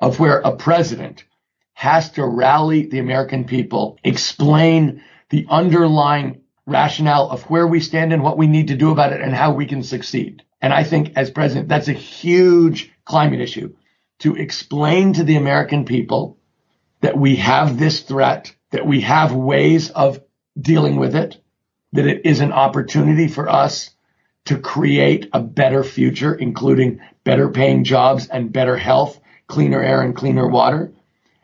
[0.00, 1.24] of where a president
[1.74, 8.22] has to rally the American people, explain the underlying rationale of where we stand and
[8.22, 10.42] what we need to do about it and how we can succeed.
[10.60, 13.74] And I think as president, that's a huge climate issue
[14.20, 16.38] to explain to the American people
[17.00, 20.20] that we have this threat that we have ways of
[20.60, 21.40] dealing with it,
[21.92, 23.90] that it is an opportunity for us
[24.44, 30.14] to create a better future, including better paying jobs and better health, cleaner air and
[30.14, 30.92] cleaner water,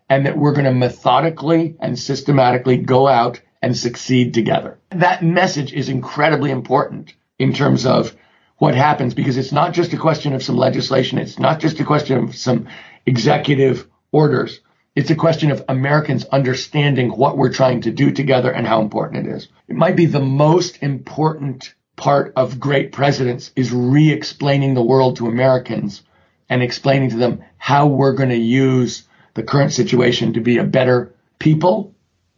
[0.09, 4.79] and that we're going to methodically and systematically go out and succeed together.
[4.91, 8.15] That message is incredibly important in terms of
[8.59, 11.19] what happens because it's not just a question of some legislation.
[11.19, 12.69] It's not just a question of some
[13.07, 14.61] executive orders.
[14.95, 19.27] It's a question of Americans understanding what we're trying to do together and how important
[19.27, 19.49] it is.
[19.67, 25.27] It might be the most important part of great presidents is re-explaining the world to
[25.27, 26.05] Americans
[26.49, 29.03] and explaining to them how we're going to use
[29.35, 31.97] the current situation to be a better people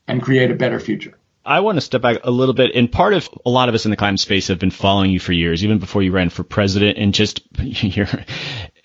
[0.08, 1.17] and create a better future.
[1.48, 2.74] I want to step back a little bit.
[2.74, 5.18] And part of a lot of us in the climate space have been following you
[5.18, 8.06] for years, even before you ran for president and just you're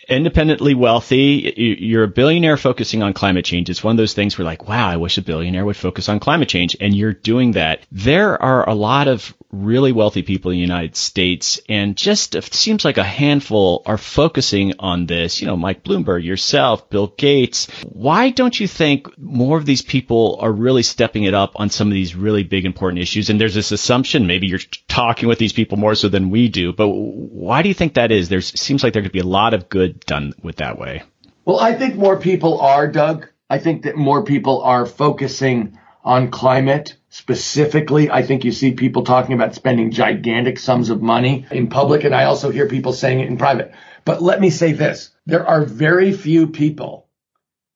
[0.07, 1.53] independently wealthy.
[1.57, 3.69] You're a billionaire focusing on climate change.
[3.69, 6.21] It's one of those things where like, wow, I wish a billionaire would focus on
[6.21, 6.77] climate change.
[6.79, 7.85] And you're doing that.
[7.91, 12.83] There are a lot of really wealthy people in the United States and just seems
[12.83, 15.39] like a handful are focusing on this.
[15.39, 17.67] You know, Mike Bloomberg, yourself, Bill Gates.
[17.83, 21.87] Why don't you think more of these people are really stepping it up on some
[21.87, 23.29] of these really big important issues?
[23.29, 26.73] And there's this assumption, maybe you're talking with these people more so than we do,
[26.73, 28.29] but why do you think that is?
[28.29, 31.03] There seems like there could be a lot of good done with that way.
[31.45, 33.27] Well, I think more people are, Doug.
[33.49, 38.09] I think that more people are focusing on climate specifically.
[38.09, 42.15] I think you see people talking about spending gigantic sums of money in public, and
[42.15, 43.71] I also hear people saying it in private.
[44.03, 45.11] But let me say this.
[45.27, 47.07] There are very few people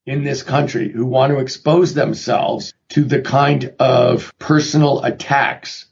[0.07, 5.85] in this country who want to expose themselves to the kind of personal attacks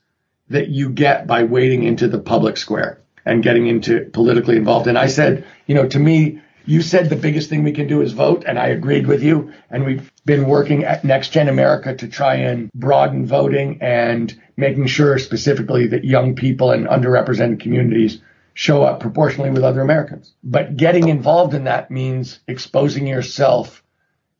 [0.49, 4.87] that you get by wading into the public square and getting into politically involved.
[4.87, 8.01] And I said, you know, to me, you said the biggest thing we can do
[8.01, 9.53] is vote, and I agreed with you.
[9.69, 14.87] And we've been working at Next Gen America to try and broaden voting and making
[14.87, 18.21] sure specifically that young people and underrepresented communities
[18.53, 20.33] show up proportionally with other Americans.
[20.43, 23.83] But getting involved in that means exposing yourself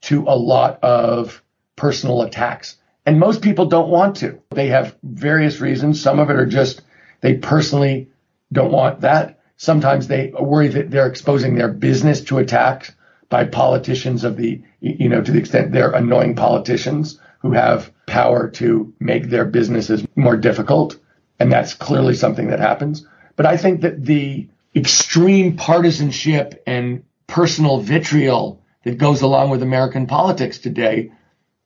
[0.02, 1.44] to a lot of
[1.76, 2.78] personal attacks.
[3.06, 4.42] And most people don't want to.
[4.52, 6.02] They have various reasons.
[6.02, 6.82] Some of it are just
[7.22, 8.10] they personally
[8.52, 9.35] don't want that.
[9.58, 12.91] Sometimes they worry that they're exposing their business to attacks
[13.30, 18.50] by politicians of the, you know, to the extent they're annoying politicians who have power
[18.50, 20.98] to make their businesses more difficult.
[21.39, 23.08] And that's clearly something that happens.
[23.36, 30.06] But I think that the extreme partisanship and personal vitriol that goes along with American
[30.08, 31.12] politics today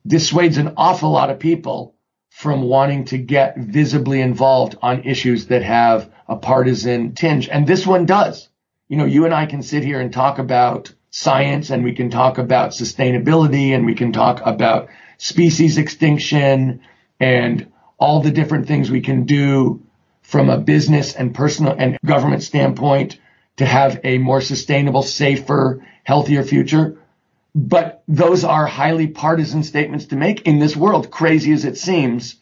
[0.06, 1.94] dissuades an awful lot of people
[2.40, 7.50] from wanting to get visibly involved on issues that have a partisan tinge.
[7.50, 8.48] And this one does.
[8.88, 12.08] You know, you and I can sit here and talk about science and we can
[12.08, 16.80] talk about sustainability and we can talk about species extinction
[17.20, 19.82] and all the different things we can do
[20.22, 23.18] from a business and personal and government standpoint
[23.58, 26.96] to have a more sustainable, safer, healthier future.
[27.54, 32.36] But those are highly partisan statements to make in this world, crazy as it seems.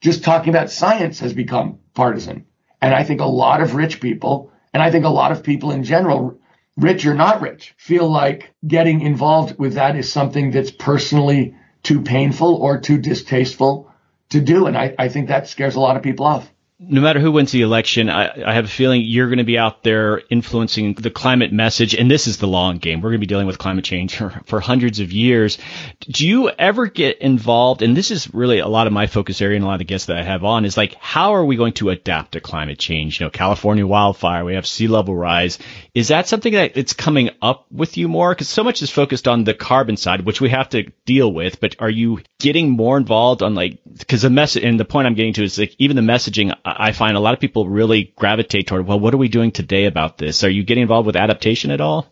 [0.00, 2.46] Just talking about science has become partisan.
[2.80, 5.72] And I think a lot of rich people, and I think a lot of people
[5.72, 6.38] in general,
[6.76, 12.02] rich or not rich, feel like getting involved with that is something that's personally too
[12.02, 13.92] painful or too distasteful
[14.30, 14.66] to do.
[14.66, 16.50] And I, I think that scares a lot of people off
[16.80, 19.58] no matter who wins the election, I, I, have a feeling you're going to be
[19.58, 21.92] out there influencing the climate message.
[21.92, 23.00] And this is the long game.
[23.00, 25.58] We're going to be dealing with climate change for, for, hundreds of years.
[26.00, 27.82] Do you ever get involved?
[27.82, 29.86] And this is really a lot of my focus area and a lot of the
[29.86, 32.78] guests that I have on is like, how are we going to adapt to climate
[32.78, 33.18] change?
[33.18, 35.58] You know, California wildfire, we have sea level rise.
[35.94, 38.32] Is that something that it's coming up with you more?
[38.32, 41.60] Because so much is focused on the carbon side, which we have to deal with.
[41.60, 45.14] But are you getting more involved on like, because the message, and the point I'm
[45.14, 48.66] getting to is like, even the messaging, I find a lot of people really gravitate
[48.66, 50.44] toward, well, what are we doing today about this?
[50.44, 52.06] Are you getting involved with adaptation at all?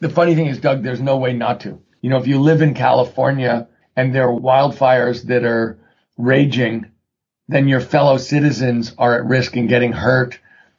[0.00, 1.80] The funny thing is, Doug, there's no way not to.
[2.00, 5.78] You know, if you live in California and there are wildfires that are
[6.16, 6.90] raging,
[7.48, 10.38] then your fellow citizens are at risk in getting hurt.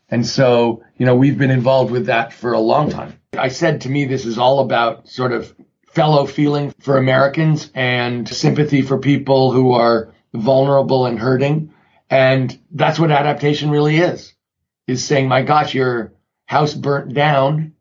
[0.10, 3.20] And so, you know, we've been involved with that for a long time.
[3.38, 5.54] I said to me, this is all about sort of
[5.88, 11.71] fellow feeling for Americans and sympathy for people who are vulnerable and hurting.
[12.12, 14.34] And that's what adaptation really is,
[14.86, 16.12] is saying, my gosh, your
[16.46, 17.74] house burnt down.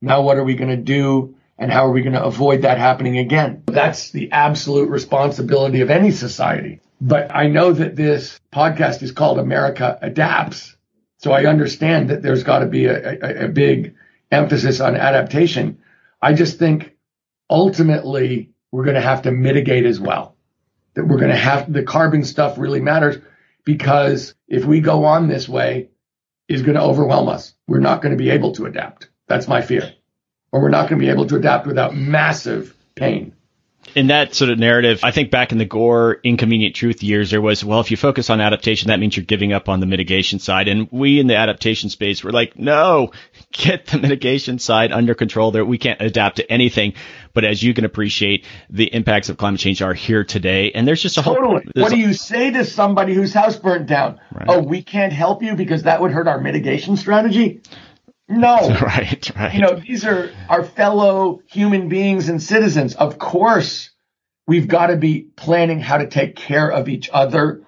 [0.00, 1.36] Now what are we going to do?
[1.58, 3.64] And how are we going to avoid that happening again?
[3.66, 6.80] That's the absolute responsibility of any society.
[7.02, 10.74] But I know that this podcast is called America Adapts.
[11.18, 13.94] So I understand that there's got to be a, a, a big
[14.30, 15.82] emphasis on adaptation.
[16.22, 16.96] I just think
[17.50, 20.34] ultimately we're going to have to mitigate as well.
[20.94, 23.18] That we're going to have the carbon stuff really matters
[23.66, 25.90] because if we go on this way,
[26.48, 27.54] is going to overwhelm us.
[27.66, 29.10] We're not going to be able to adapt.
[29.26, 29.92] That's my fear.
[30.52, 33.34] Or we're not going to be able to adapt without massive pain
[33.94, 37.40] in that sort of narrative, I think back in the Gore inconvenient truth years, there
[37.40, 40.38] was, well, if you focus on adaptation, that means you're giving up on the mitigation
[40.38, 40.68] side.
[40.68, 43.12] And we in the adaptation space were like, no,
[43.52, 45.64] get the mitigation side under control there.
[45.64, 46.94] We can't adapt to anything.
[47.36, 50.72] But as you can appreciate, the impacts of climate change are here today.
[50.72, 51.64] And there's just a totally.
[51.74, 51.82] whole.
[51.82, 54.18] What do you say to somebody whose house burnt down?
[54.32, 54.46] Right.
[54.48, 57.60] Oh, we can't help you because that would hurt our mitigation strategy?
[58.26, 58.56] No.
[58.80, 59.54] Right, right.
[59.54, 62.94] You know, these are our fellow human beings and citizens.
[62.94, 63.90] Of course,
[64.46, 67.62] we've got to be planning how to take care of each other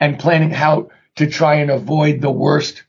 [0.00, 2.84] and planning how to try and avoid the worst,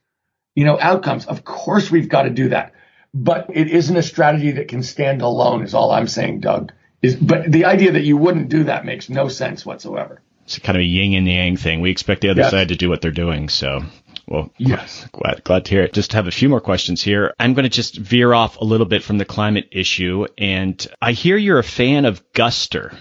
[0.54, 1.26] you know, outcomes.
[1.26, 2.72] Of course, we've got to do that.
[3.14, 6.72] But it isn't a strategy that can stand alone is all I'm saying, Doug.
[7.02, 10.22] Is, but the idea that you wouldn't do that makes no sense whatsoever.
[10.44, 11.80] It's kind of a yin and yang thing.
[11.80, 12.50] We expect the other yes.
[12.50, 13.48] side to do what they're doing.
[13.48, 13.82] So
[14.26, 15.06] well, yes.
[15.12, 15.92] Glad, glad to hear it.
[15.92, 17.34] Just have a few more questions here.
[17.38, 20.26] I'm going to just veer off a little bit from the climate issue.
[20.38, 22.96] And I hear you're a fan of Guster.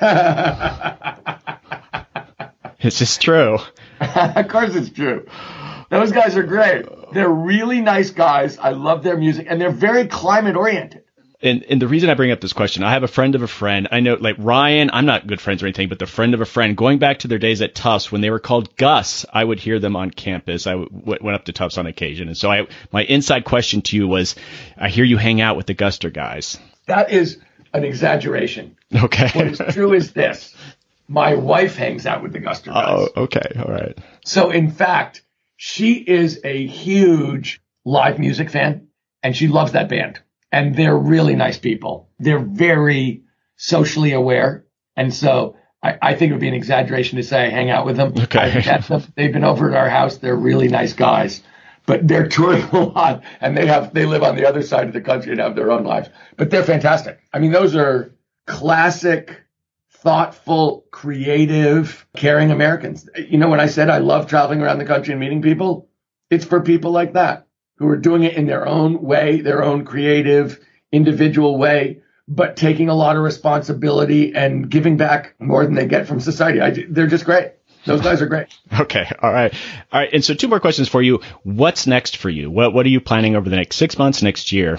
[2.80, 3.58] Is this true?
[4.00, 5.26] of course it's true.
[5.88, 6.84] Those guys are great.
[7.16, 8.58] They're really nice guys.
[8.58, 11.02] I love their music and they're very climate oriented
[11.42, 13.46] and and the reason I bring up this question, I have a friend of a
[13.46, 13.88] friend.
[13.90, 16.46] I know like Ryan, I'm not good friends or anything, but the friend of a
[16.46, 19.58] friend, going back to their days at Tufts when they were called Gus, I would
[19.58, 20.66] hear them on campus.
[20.66, 23.96] I w- went up to Tufts on occasion, and so I my inside question to
[23.96, 24.34] you was,
[24.76, 26.58] I hear you hang out with the Guster guys.
[26.86, 27.38] That is
[27.72, 28.76] an exaggeration.
[28.94, 29.28] Okay.
[29.34, 30.54] what is true is this:
[31.08, 33.08] my wife hangs out with the Guster guys.
[33.16, 33.98] Oh, okay, all right.
[34.24, 35.22] So in fact,
[35.56, 38.88] she is a huge live music fan,
[39.22, 40.20] and she loves that band
[40.52, 42.08] and they're really nice people.
[42.18, 43.24] They're very
[43.56, 44.64] socially aware.
[44.96, 47.86] And so I, I think it would be an exaggeration to say I hang out
[47.86, 48.14] with them.
[48.16, 48.62] Okay.
[49.16, 50.18] They've been over at our house.
[50.18, 51.42] They're really nice guys,
[51.84, 54.92] but they're touring a lot and they have, they live on the other side of
[54.94, 57.18] the country and have their own lives, but they're fantastic.
[57.32, 58.14] I mean, those are
[58.46, 59.42] classic,
[60.02, 63.08] thoughtful, creative, caring Americans.
[63.16, 65.88] You know, when I said I love traveling around the country and meeting people,
[66.30, 67.46] it's for people like that
[67.78, 70.60] who are doing it in their own way, their own creative,
[70.92, 76.06] individual way, but taking a lot of responsibility and giving back more than they get
[76.06, 76.60] from society.
[76.60, 77.52] I, they're just great.
[77.84, 78.48] Those guys are great.
[78.80, 79.10] Okay.
[79.22, 79.54] All right.
[79.92, 80.12] All right.
[80.12, 81.20] And so two more questions for you.
[81.44, 82.50] What's next for you?
[82.50, 84.78] What, what are you planning over the next six months, next year?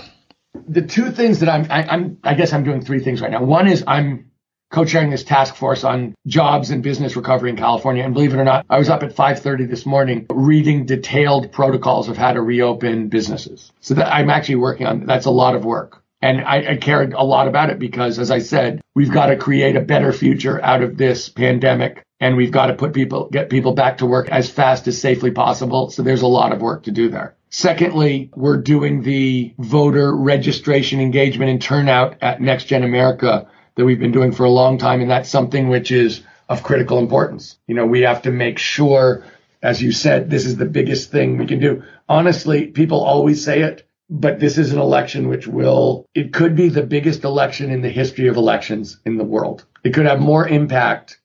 [0.68, 3.44] The two things that I'm, I, I'm, I guess I'm doing three things right now.
[3.44, 4.27] One is I'm
[4.72, 8.04] co-chairing this task force on jobs and business recovery in California.
[8.04, 12.10] And believe it or not, I was up at 5:30 this morning reading detailed protocols
[12.10, 13.72] of how to reopen businesses.
[13.80, 16.04] So that I'm actually working on that's a lot of work.
[16.22, 19.38] And I, I cared a lot about it because, as I said, we've got to
[19.38, 23.52] create a better future out of this pandemic and we've got to put people, get
[23.52, 25.92] people back to work as fast as safely possible.
[25.92, 27.36] So there's a lot of work to do there.
[27.50, 33.48] Secondly, we're doing the voter registration engagement and turnout at Next Gen America
[33.78, 35.02] that we've been doing for a long time.
[35.02, 37.58] And that's something which is of critical importance.
[37.68, 39.24] You know, we have to make sure,
[39.62, 41.84] as you said, this is the biggest thing we can do.
[42.10, 46.70] Honestly, people always say it, but this is an election which will, it could be
[46.70, 49.66] the biggest election in the history of elections in the world.
[49.84, 51.20] It could have more impact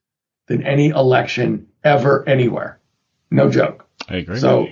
[0.46, 2.80] than any election ever anywhere.
[3.30, 3.86] No joke.
[4.09, 4.38] I agree.
[4.38, 4.68] So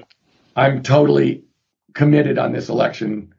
[0.55, 1.45] I'm totally
[1.95, 3.33] committed on this election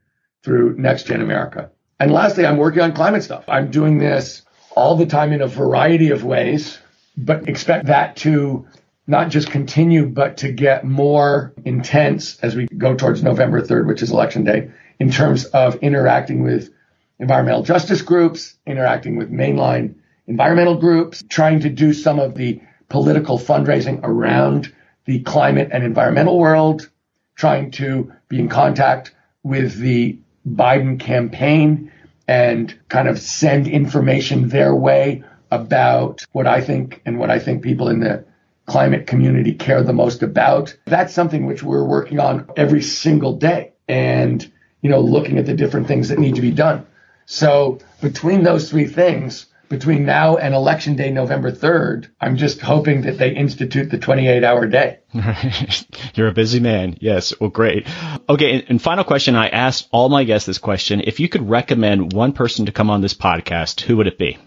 [0.43, 1.69] through Next Gen America.
[2.01, 3.43] And lastly, I'm working on climate stuff.
[3.47, 4.41] I'm doing this
[4.75, 6.79] all the time in a variety of ways,
[7.15, 8.65] but expect that to
[9.05, 14.01] not just continue, but to get more intense as we go towards November 3rd, which
[14.01, 16.71] is election day, in terms of interacting with
[17.19, 19.93] environmental justice groups, interacting with mainline
[20.25, 24.73] environmental groups, trying to do some of the political fundraising around
[25.05, 26.89] the climate and environmental world,
[27.35, 31.90] trying to be in contact with the Biden campaign
[32.32, 35.21] and kind of send information their way
[35.51, 38.23] about what I think and what I think people in the
[38.67, 40.73] climate community care the most about.
[40.86, 44.49] That's something which we're working on every single day and,
[44.82, 46.88] you know, looking at the different things that need to be done.
[47.25, 53.03] So between those three things, between now and election day, November 3rd, I'm just hoping
[53.03, 54.99] that they institute the 28 hour day.
[56.13, 56.97] You're a busy man.
[56.99, 57.34] Yes.
[57.39, 57.88] Well, great.
[58.30, 58.63] Okay.
[58.67, 59.36] And, final question.
[59.36, 61.01] I asked all my guests this question.
[61.01, 64.38] If you could recommend one person to come on this podcast, who would it be?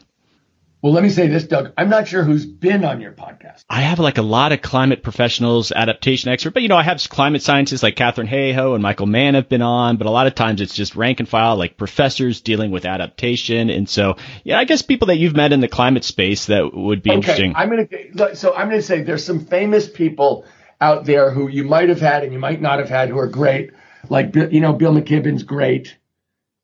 [0.84, 1.72] Well, let me say this, Doug.
[1.78, 3.64] I'm not sure who's been on your podcast.
[3.70, 7.02] I have like a lot of climate professionals, adaptation experts, but you know, I have
[7.08, 10.34] climate scientists like Katharine Hayhoe and Michael Mann have been on, but a lot of
[10.34, 13.70] times it's just rank and file, like professors dealing with adaptation.
[13.70, 17.02] And so, yeah, I guess people that you've met in the climate space that would
[17.02, 17.54] be okay, interesting.
[17.56, 20.44] I'm going to, so I'm going to say there's some famous people
[20.82, 23.28] out there who you might have had and you might not have had who are
[23.28, 23.70] great.
[24.10, 25.96] Like, you know, Bill McKibben's great.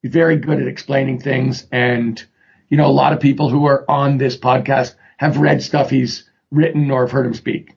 [0.02, 2.22] He's very good at explaining things and,
[2.70, 6.30] you know, a lot of people who are on this podcast have read stuff he's
[6.50, 7.76] written or have heard him speak.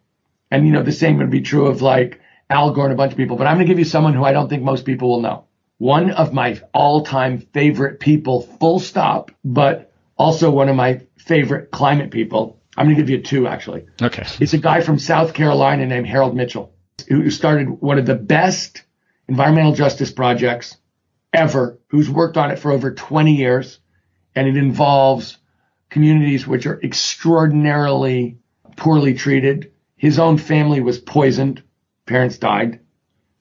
[0.49, 3.11] And, you know, the same would be true of like Al Gore and a bunch
[3.11, 3.35] of people.
[3.35, 5.45] But I'm going to give you someone who I don't think most people will know.
[5.79, 11.71] One of my all time favorite people, full stop, but also one of my favorite
[11.71, 12.61] climate people.
[12.77, 13.85] I'm going to give you two actually.
[14.01, 14.25] Okay.
[14.39, 16.73] It's a guy from South Carolina named Harold Mitchell
[17.07, 18.83] who started one of the best
[19.27, 20.77] environmental justice projects
[21.33, 23.79] ever, who's worked on it for over 20 years
[24.35, 25.37] and it involves
[25.89, 28.37] communities which are extraordinarily
[28.75, 29.71] poorly treated.
[29.95, 31.63] His own family was poisoned.
[32.05, 32.79] Parents died.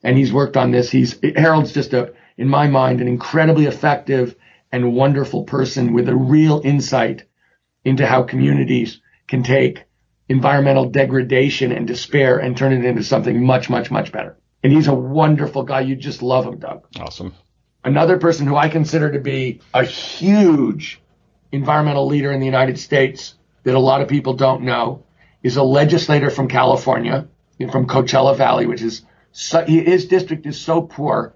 [0.02, 0.90] And he's worked on this.
[0.90, 4.36] He's, Harold's just a, in my mind, an incredibly effective
[4.70, 7.24] and wonderful person with a real insight
[7.84, 9.84] into how communities can take
[10.28, 14.38] environmental degradation and despair and turn it into something much, much, much better.
[14.62, 15.80] And he's a wonderful guy.
[15.80, 16.86] You just love him, Doug.
[16.98, 17.34] Awesome.
[17.84, 21.00] Another person who I consider to be a huge
[21.50, 25.04] environmental leader in the United States that a lot of people don't know
[25.42, 27.26] is a legislator from California,
[27.70, 29.02] from Coachella Valley, which is
[29.32, 31.34] so, his district is so poor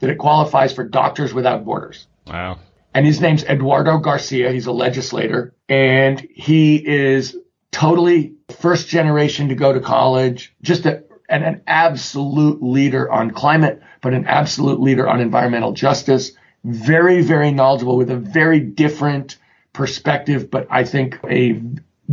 [0.00, 2.06] that it qualifies for Doctors Without Borders.
[2.26, 2.58] Wow.
[2.94, 4.52] And his name's Eduardo Garcia.
[4.52, 7.36] He's a legislator and he is
[7.70, 13.82] totally first generation to go to college, just a, and an absolute leader on climate,
[14.00, 16.32] but an absolute leader on environmental justice.
[16.64, 19.36] Very, very knowledgeable with a very different
[19.72, 21.62] perspective, but I think a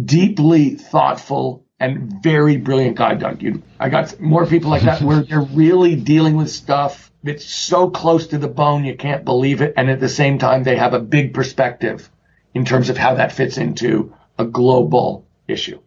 [0.03, 3.41] deeply thoughtful and very brilliant guy, Doug.
[3.41, 7.89] You, I got more people like that where they're really dealing with stuff that's so
[7.89, 9.73] close to the bone you can't believe it.
[9.75, 12.09] And at the same time, they have a big perspective
[12.53, 15.79] in terms of how that fits into a global issue.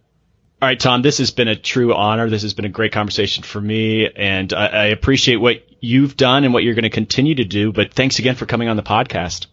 [0.60, 2.28] All right, Tom, this has been a true honor.
[2.28, 6.42] This has been a great conversation for me, and I, I appreciate what you've done
[6.42, 7.70] and what you're going to continue to do.
[7.70, 9.46] But thanks again for coming on the podcast.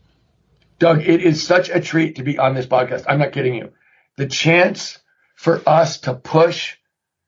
[0.80, 3.06] Doug, it is such a treat to be on this podcast.
[3.08, 3.72] I'm not kidding you.
[4.18, 4.97] The chance
[5.36, 6.76] for us to push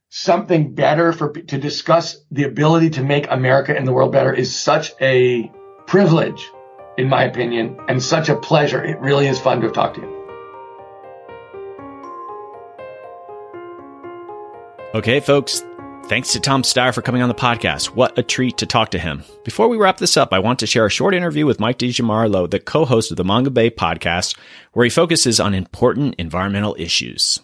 [0.09, 4.55] something better for to discuss the ability to make America and the world better is
[4.55, 5.51] such a
[5.86, 6.49] privilege,
[6.97, 8.84] in my opinion, and such a pleasure.
[8.84, 10.16] It really is fun to talk to you.
[14.97, 15.63] Okay, folks.
[16.05, 17.89] Thanks to Tom Steyer for coming on the podcast.
[17.89, 19.23] What a treat to talk to him.
[19.45, 22.49] Before we wrap this up, I want to share a short interview with Mike DiGirolamo,
[22.49, 24.35] the co-host of the Mongabay podcast,
[24.73, 27.37] where he focuses on important environmental issues.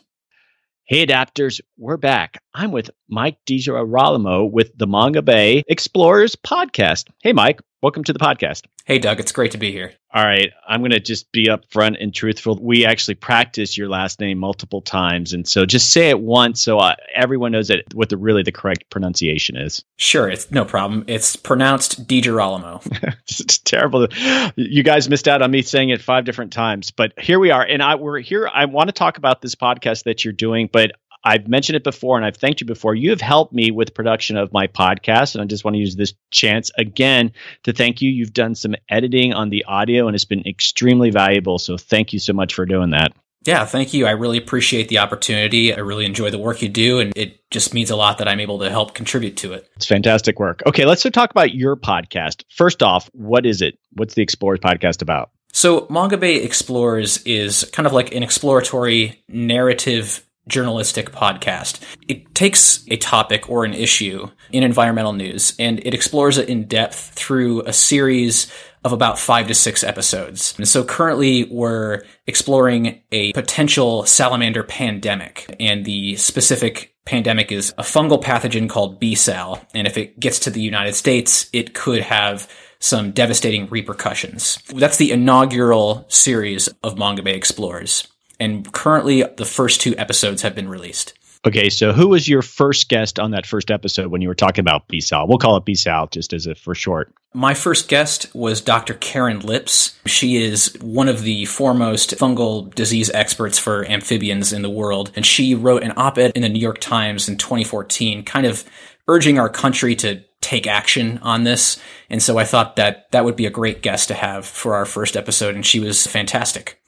[0.86, 2.42] Hey adapters, we're back.
[2.56, 7.08] I'm with Mike DiGirolamo with the Mongabay Explorers podcast.
[7.22, 8.64] Hey Mike, welcome to the podcast.
[8.86, 9.92] Hey, Doug, it's great to be here.
[10.14, 10.52] All right.
[10.68, 12.58] I'm going to just be upfront and truthful.
[12.62, 15.34] We actually practice your last name multiple times.
[15.34, 18.52] And so just say it once so uh, everyone knows that what the really the
[18.52, 19.84] correct pronunciation is.
[19.98, 20.30] Sure.
[20.30, 21.04] It's no problem.
[21.08, 23.16] It's pronounced DiGirolamo.
[23.28, 24.08] it's terrible.
[24.56, 27.64] You guys missed out on me saying it five different times, but here we are.
[27.64, 28.48] And I, we're here.
[28.48, 30.94] I want to talk about this podcast that you're doing, but
[31.24, 32.96] I've mentioned it before and I've thanked you before.
[32.96, 35.36] You have helped me with production of my podcast.
[35.36, 37.32] And I just want to use this chance again
[37.64, 38.10] to thank you.
[38.10, 41.60] You've done some editing on the audio and it's been extremely valuable.
[41.60, 43.14] So thank you so much for doing that.
[43.46, 44.06] Yeah, thank you.
[44.06, 45.74] I really appreciate the opportunity.
[45.74, 48.40] I really enjoy the work you do, and it just means a lot that I'm
[48.40, 49.70] able to help contribute to it.
[49.76, 50.64] It's fantastic work.
[50.66, 52.46] Okay, let's talk about your podcast.
[52.50, 53.78] First off, what is it?
[53.92, 55.32] What's the Explorers podcast about?
[55.52, 61.80] So, Mongabay Explorers is kind of like an exploratory narrative journalistic podcast.
[62.08, 66.66] It takes a topic or an issue in environmental news and it explores it in
[66.66, 68.52] depth through a series
[68.84, 70.54] of about five to six episodes.
[70.58, 77.84] And so currently we're exploring a potential salamander pandemic and the specific pandemic is a
[77.84, 79.66] fungal pathogen called B-Sal.
[79.74, 84.60] And if it gets to the United States, it could have some devastating repercussions.
[84.76, 88.08] That's the inaugural series of Mongabay Explorers
[88.44, 91.14] and currently the first two episodes have been released.
[91.46, 94.62] Okay, so who was your first guest on that first episode when you were talking
[94.62, 95.28] about B-Sal?
[95.28, 97.14] We'll call it B-Sal just as a for short.
[97.34, 98.94] My first guest was Dr.
[98.94, 100.00] Karen Lips.
[100.06, 105.26] She is one of the foremost fungal disease experts for amphibians in the world, and
[105.26, 108.64] she wrote an op-ed in the New York Times in 2014, kind of
[109.10, 111.78] urging our country to take action on this.
[112.10, 114.86] And so I thought that that would be a great guest to have for our
[114.86, 116.80] first episode, and she was fantastic.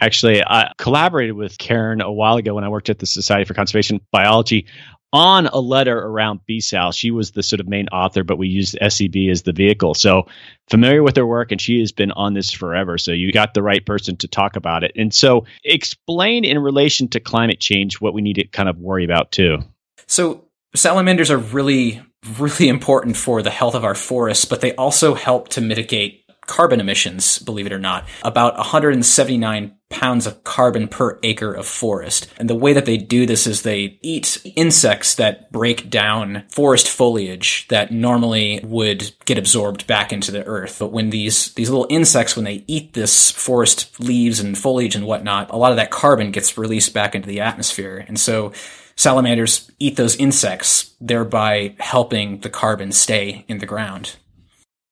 [0.00, 3.54] Actually, I collaborated with Karen a while ago when I worked at the Society for
[3.54, 4.66] Conservation Biology
[5.12, 6.92] on a letter around B-Sal.
[6.92, 9.94] She was the sort of main author, but we used SCB as the vehicle.
[9.94, 10.26] So
[10.68, 12.96] familiar with her work, and she has been on this forever.
[12.96, 14.92] So you got the right person to talk about it.
[14.96, 19.04] And so explain in relation to climate change what we need to kind of worry
[19.04, 19.58] about too.
[20.06, 20.44] So
[20.76, 22.00] salamanders are really,
[22.38, 26.19] really important for the health of our forests, but they also help to mitigate
[26.50, 32.26] carbon emissions, believe it or not, about 179 pounds of carbon per acre of forest.
[32.38, 36.88] And the way that they do this is they eat insects that break down forest
[36.88, 40.78] foliage that normally would get absorbed back into the earth.
[40.80, 45.06] But when these, these little insects, when they eat this forest leaves and foliage and
[45.06, 48.04] whatnot, a lot of that carbon gets released back into the atmosphere.
[48.08, 48.52] And so
[48.96, 54.16] salamanders eat those insects, thereby helping the carbon stay in the ground.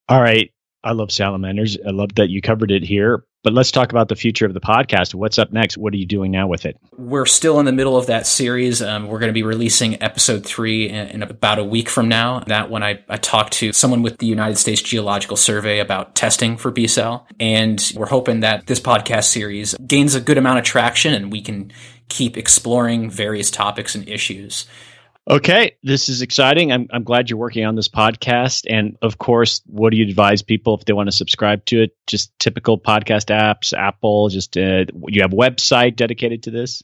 [0.09, 0.53] All right.
[0.89, 1.77] I love salamanders.
[1.87, 3.23] I love that you covered it here.
[3.45, 5.15] But let's talk about the future of the podcast.
[5.15, 5.77] What's up next?
[5.77, 6.79] What are you doing now with it?
[6.97, 8.81] We're still in the middle of that series.
[8.81, 12.41] Um, we're going to be releasing episode three in, in, about a week from now.
[12.41, 16.57] That one, I, I talked to someone with the United States Geological Survey about testing
[16.57, 17.29] for B-Sal.
[17.39, 21.43] And we're hoping that this podcast series gains a good amount of traction and we
[21.43, 21.71] can
[22.09, 24.67] keep exploring various topics and issues.
[25.31, 26.73] Okay, this is exciting.
[26.73, 28.65] I'm, I'm glad you're working on this podcast.
[28.69, 31.97] And of course, what do you advise people if they want to subscribe to it?
[32.07, 36.83] Just typical podcast apps, Apple, just uh, you have a website dedicated to this?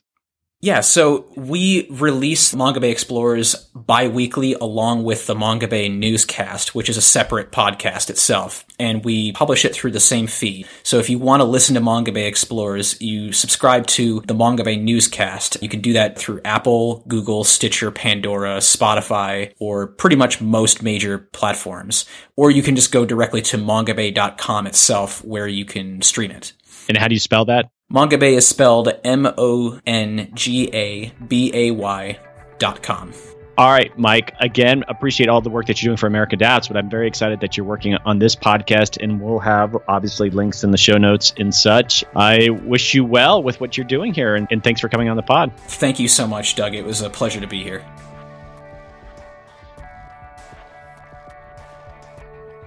[0.64, 7.02] Yeah, so we release Mongabay Explorers bi-weekly along with the Mongabay Newscast, which is a
[7.02, 8.64] separate podcast itself.
[8.78, 10.66] And we publish it through the same feed.
[10.82, 15.58] So if you want to listen to Mongabay Explorers, you subscribe to the Mongabay Newscast.
[15.60, 21.18] You can do that through Apple, Google, Stitcher, Pandora, Spotify, or pretty much most major
[21.18, 22.06] platforms.
[22.36, 26.54] Or you can just go directly to mongabay.com itself where you can stream it.
[26.88, 27.70] And how do you spell that?
[27.92, 32.18] Mongabay is spelled M O N G A B A Y
[32.58, 33.12] dot com.
[33.56, 34.34] All right, Mike.
[34.40, 37.38] Again, appreciate all the work that you're doing for America Adapts, but I'm very excited
[37.40, 41.32] that you're working on this podcast, and we'll have obviously links in the show notes
[41.38, 42.04] and such.
[42.16, 45.16] I wish you well with what you're doing here, and, and thanks for coming on
[45.16, 45.52] the pod.
[45.68, 46.74] Thank you so much, Doug.
[46.74, 47.84] It was a pleasure to be here.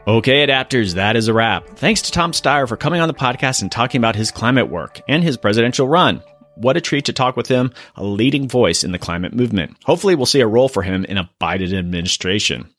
[0.08, 1.68] Okay, adapters, that is a wrap.
[1.68, 5.01] Thanks to Tom Steyer for coming on the podcast and talking about his climate work
[5.10, 6.24] and his presidential run.
[6.55, 9.76] What a treat to talk with him, a leading voice in the climate movement.
[9.84, 12.70] Hopefully, we'll see a role for him in a Biden administration.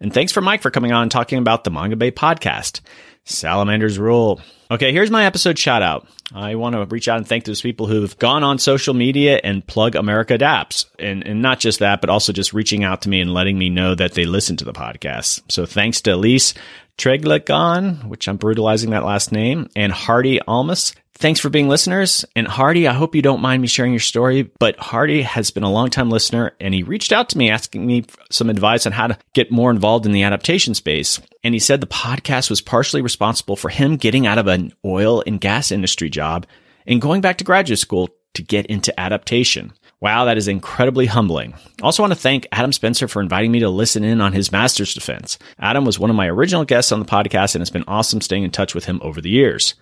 [0.00, 2.80] And thanks for Mike for coming on and talking about the Mongabay podcast.
[3.28, 4.40] Salamanders rule.
[4.70, 6.06] Okay, here's my episode shout out.
[6.34, 9.66] I want to reach out and thank those people who've gone on social media and
[9.66, 10.86] plug America Adapts.
[10.98, 13.70] And, and not just that, but also just reaching out to me and letting me
[13.70, 15.42] know that they listen to the podcast.
[15.50, 16.52] So thanks to Elise
[16.98, 20.94] Treglagon, which I'm brutalizing that last name, and Hardy Almas.
[21.20, 22.24] Thanks for being listeners.
[22.36, 25.64] And Hardy, I hope you don't mind me sharing your story, but Hardy has been
[25.64, 29.08] a long-time listener and he reached out to me asking me some advice on how
[29.08, 31.20] to get more involved in the adaptation space.
[31.42, 35.24] And he said the podcast was partially responsible for him getting out of an oil
[35.26, 36.46] and gas industry job
[36.86, 39.72] and going back to graduate school to get into adaptation.
[40.00, 41.54] Wow, that is incredibly humbling.
[41.82, 44.94] Also want to thank Adam Spencer for inviting me to listen in on his master's
[44.94, 45.36] defense.
[45.58, 48.44] Adam was one of my original guests on the podcast and it's been awesome staying
[48.44, 49.74] in touch with him over the years.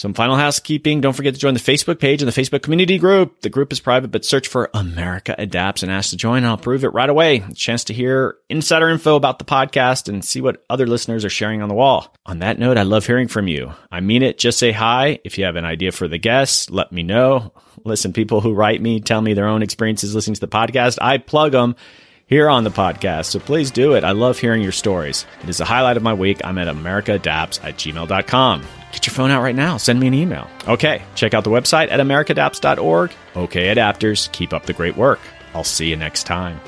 [0.00, 1.02] Some final housekeeping.
[1.02, 3.42] Don't forget to join the Facebook page and the Facebook community group.
[3.42, 6.42] The group is private, but search for America Adapts and ask to join.
[6.42, 7.40] I'll approve it right away.
[7.46, 11.28] A chance to hear insider info about the podcast and see what other listeners are
[11.28, 12.14] sharing on the wall.
[12.24, 13.74] On that note, I love hearing from you.
[13.92, 14.38] I mean it.
[14.38, 15.20] Just say hi.
[15.22, 17.52] If you have an idea for the guests, let me know.
[17.84, 20.96] Listen, people who write me tell me their own experiences listening to the podcast.
[21.02, 21.76] I plug them
[22.24, 23.26] here on the podcast.
[23.26, 24.04] So please do it.
[24.04, 25.26] I love hearing your stories.
[25.42, 26.40] It is the highlight of my week.
[26.42, 28.66] I'm at americaadapts at gmail.com.
[28.92, 29.76] Get your phone out right now.
[29.76, 30.50] Send me an email.
[30.66, 33.12] Okay, check out the website at americaadapts.org.
[33.36, 35.20] Okay, adapters, keep up the great work.
[35.54, 36.60] I'll see you next time.